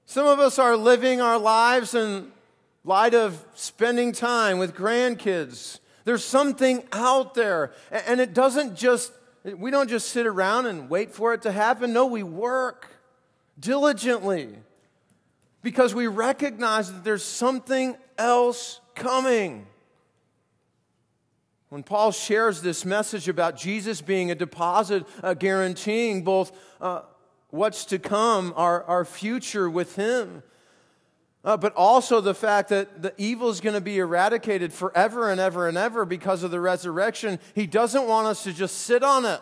Some 0.05 0.27
of 0.27 0.39
us 0.39 0.59
are 0.59 0.77
living 0.77 1.19
our 1.19 1.39
lives 1.39 1.95
in 1.95 2.31
light 2.83 3.15
of 3.15 3.43
spending 3.55 4.11
time 4.11 4.59
with 4.59 4.75
grandkids. 4.75 5.79
There's 6.05 6.23
something 6.23 6.83
out 6.91 7.33
there. 7.33 7.71
And 7.89 8.21
it 8.21 8.35
doesn't 8.35 8.75
just, 8.75 9.11
we 9.43 9.71
don't 9.71 9.89
just 9.89 10.09
sit 10.09 10.27
around 10.27 10.67
and 10.67 10.87
wait 10.87 11.11
for 11.15 11.33
it 11.33 11.41
to 11.43 11.51
happen. 11.51 11.93
No, 11.93 12.05
we 12.05 12.21
work 12.21 12.90
diligently 13.59 14.49
because 15.61 15.93
we 15.93 16.07
recognize 16.07 16.91
that 16.91 17.03
there's 17.03 17.23
something 17.23 17.95
else 18.17 18.79
coming. 18.95 19.67
When 21.69 21.83
Paul 21.83 22.11
shares 22.11 22.61
this 22.61 22.83
message 22.83 23.27
about 23.27 23.55
Jesus 23.55 24.01
being 24.01 24.31
a 24.31 24.35
deposit, 24.35 25.05
uh, 25.23 25.33
guaranteeing 25.33 26.23
both 26.23 26.51
uh, 26.81 27.01
what's 27.49 27.85
to 27.85 27.99
come, 27.99 28.53
our, 28.55 28.83
our 28.83 29.05
future 29.05 29.69
with 29.69 29.95
Him, 29.95 30.43
uh, 31.43 31.57
but 31.57 31.73
also 31.75 32.21
the 32.21 32.33
fact 32.33 32.69
that 32.69 33.01
the 33.01 33.13
evil 33.17 33.49
is 33.49 33.61
going 33.61 33.73
to 33.73 33.81
be 33.81 33.97
eradicated 33.97 34.71
forever 34.71 35.31
and 35.31 35.39
ever 35.39 35.67
and 35.67 35.77
ever 35.77 36.05
because 36.05 36.43
of 36.43 36.51
the 36.51 36.59
resurrection, 36.59 37.39
he 37.55 37.65
doesn't 37.65 38.07
want 38.07 38.27
us 38.27 38.43
to 38.43 38.53
just 38.53 38.79
sit 38.79 39.03
on 39.03 39.25
it. 39.25 39.41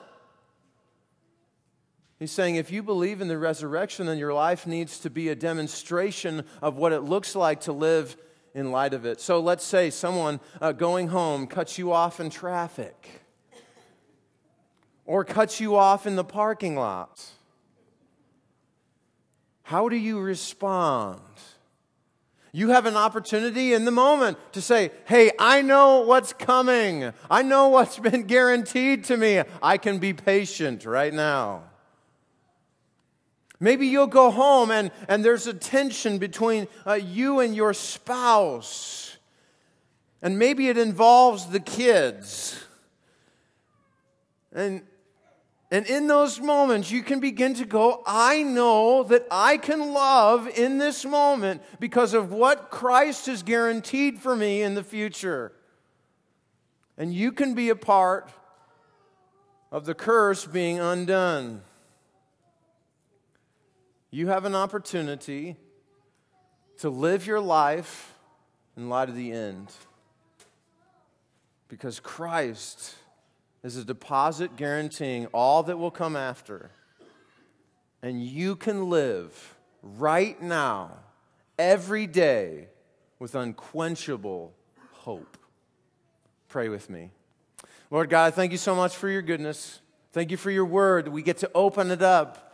He's 2.20 2.32
saying 2.32 2.58
if 2.58 2.70
you 2.70 2.84
believe 2.84 3.22
in 3.22 3.30
the 3.30 3.38
resurrection, 3.38 4.06
then 4.06 4.18
your 4.18 4.34
life 4.34 4.68
needs 4.68 5.00
to 5.00 5.10
be 5.10 5.30
a 5.30 5.36
demonstration 5.36 6.44
of 6.62 6.76
what 6.76 6.92
it 6.92 7.02
looks 7.02 7.34
like 7.34 7.62
to 7.62 7.72
live 7.72 8.18
in 8.54 8.72
light 8.72 8.94
of 8.94 9.06
it. 9.06 9.22
So 9.22 9.40
let's 9.40 9.64
say 9.64 9.90
someone 9.90 10.42
uh, 10.60 10.74
going 10.74 11.08
home 11.08 11.48
cuts 11.48 11.78
you 11.78 11.94
off 11.94 12.20
in 12.20 12.30
traffic 12.30 13.22
or 15.06 15.24
cuts 15.24 15.62
you 15.62 15.78
off 15.78 16.06
in 16.06 16.18
the 16.18 16.26
parking 16.26 16.76
lot. 16.76 17.26
How 19.64 19.88
do 19.88 19.96
you 19.96 20.20
respond? 20.20 21.22
You 22.52 22.70
have 22.70 22.86
an 22.86 22.98
opportunity 22.98 23.74
in 23.74 23.86
the 23.86 23.92
moment 23.92 24.38
to 24.54 24.62
say, 24.62 24.92
Hey, 25.06 25.32
I 25.40 25.62
know 25.62 26.02
what's 26.02 26.34
coming. 26.34 27.14
I 27.30 27.44
know 27.44 27.70
what's 27.70 27.98
been 28.00 28.24
guaranteed 28.24 29.06
to 29.06 29.16
me. 29.16 29.42
I 29.62 29.78
can 29.78 30.00
be 30.00 30.12
patient 30.12 30.84
right 30.86 31.14
now. 31.14 31.69
Maybe 33.60 33.88
you'll 33.88 34.08
go 34.08 34.32
home 34.32 34.72
and, 34.72 34.92
and 35.08 35.24
there's 35.24 35.46
a 35.46 35.54
tension 35.54 36.18
between 36.18 36.68
uh, 36.88 36.94
you 36.94 37.42
and 37.42 37.56
your 37.56 37.74
spouse. 37.74 39.18
And 40.22 40.40
maybe 40.40 40.70
it 40.70 40.78
involves 40.78 41.48
the 41.48 41.60
kids. 41.60 42.62
And, 44.54 44.82
and 45.72 45.86
in 45.88 46.08
those 46.08 46.40
moments, 46.40 46.90
you 46.90 47.04
can 47.04 47.20
begin 47.20 47.54
to 47.56 47.66
go, 47.66 48.02
I 48.08 48.44
know 48.44 49.04
that 49.04 49.28
I 49.30 49.58
can 49.58 49.94
love 49.94 50.48
in 50.48 50.78
this 50.78 51.06
moment 51.06 51.62
because 51.80 52.14
of 52.14 52.32
what 52.32 52.72
Christ 52.72 53.26
has 53.26 53.44
guaranteed 53.44 54.20
for 54.20 54.36
me 54.36 54.62
in 54.62 54.74
the 54.74 54.84
future. 54.84 55.52
And 56.98 57.14
you 57.14 57.32
can 57.34 57.56
be 57.56 57.70
a 57.70 57.76
part 57.76 58.32
of 59.72 59.86
the 59.86 59.94
curse 59.94 60.46
being 60.46 60.80
undone 60.80 61.62
you 64.12 64.28
have 64.28 64.46
an 64.46 64.56
opportunity 64.56 65.56
to 66.80 66.90
live 66.90 67.28
your 67.28 67.40
life 67.40 68.16
in 68.76 68.90
light 68.90 69.10
of 69.10 69.16
the 69.16 69.32
end. 69.32 69.72
Because 71.68 72.00
Christ 72.00 72.96
is 73.64 73.78
a 73.78 73.84
deposit 73.84 74.56
guaranteeing 74.56 75.28
all 75.28 75.64
that 75.64 75.78
will 75.78 75.92
come 75.92 76.16
after. 76.16 76.72
And 78.02 78.24
you 78.24 78.56
can 78.56 78.90
live 78.90 79.56
right 79.84 80.42
now, 80.42 80.92
every 81.58 82.08
day, 82.08 82.70
with 83.20 83.36
unquenchable 83.36 84.54
hope. 84.94 85.38
Pray 86.48 86.70
with 86.70 86.90
me. 86.90 87.12
Lord 87.92 88.10
God, 88.10 88.34
thank 88.34 88.52
you 88.52 88.58
so 88.58 88.74
much 88.74 88.96
for 88.96 89.10
your 89.10 89.22
goodness. 89.22 89.82
Thank 90.14 90.32
you 90.32 90.38
for 90.38 90.50
your 90.50 90.66
word. 90.66 91.10
We 91.10 91.22
get 91.22 91.38
to 91.40 91.52
open 91.54 91.92
it 91.92 92.02
up 92.02 92.49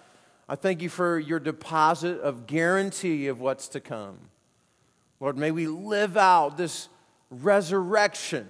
I 0.47 0.55
thank 0.55 0.81
you 0.81 0.89
for 0.89 1.17
your 1.17 1.39
deposit 1.39 2.19
of 2.19 2.45
guarantee 2.45 3.27
of 3.27 3.39
what's 3.39 3.67
to 3.69 3.79
come. 3.79 4.17
Lord, 5.19 5.37
may 5.37 5.51
we 5.51 5.67
live 5.67 6.17
out 6.17 6.57
this 6.57 6.87
resurrection. 7.29 8.47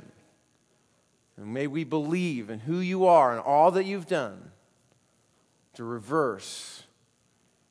And 1.37 1.53
may 1.53 1.67
we 1.67 1.83
believe 1.83 2.49
in 2.49 2.59
who 2.59 2.79
you 2.79 3.05
are 3.05 3.31
and 3.31 3.39
all 3.39 3.71
that 3.71 3.85
you've 3.85 4.07
done 4.07 4.51
to 5.73 5.83
reverse 5.83 6.83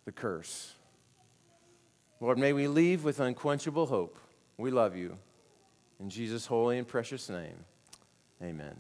the 0.04 0.12
curse. 0.12 0.72
Lord, 2.20 2.38
may 2.38 2.52
we 2.52 2.68
leave 2.68 3.04
with 3.04 3.20
unquenchable 3.20 3.86
hope. 3.86 4.18
We 4.58 4.70
love 4.70 4.96
you. 4.96 5.16
In 6.00 6.10
Jesus' 6.10 6.46
holy 6.46 6.78
and 6.78 6.86
precious 6.86 7.28
name, 7.28 7.64
amen. 8.42 8.76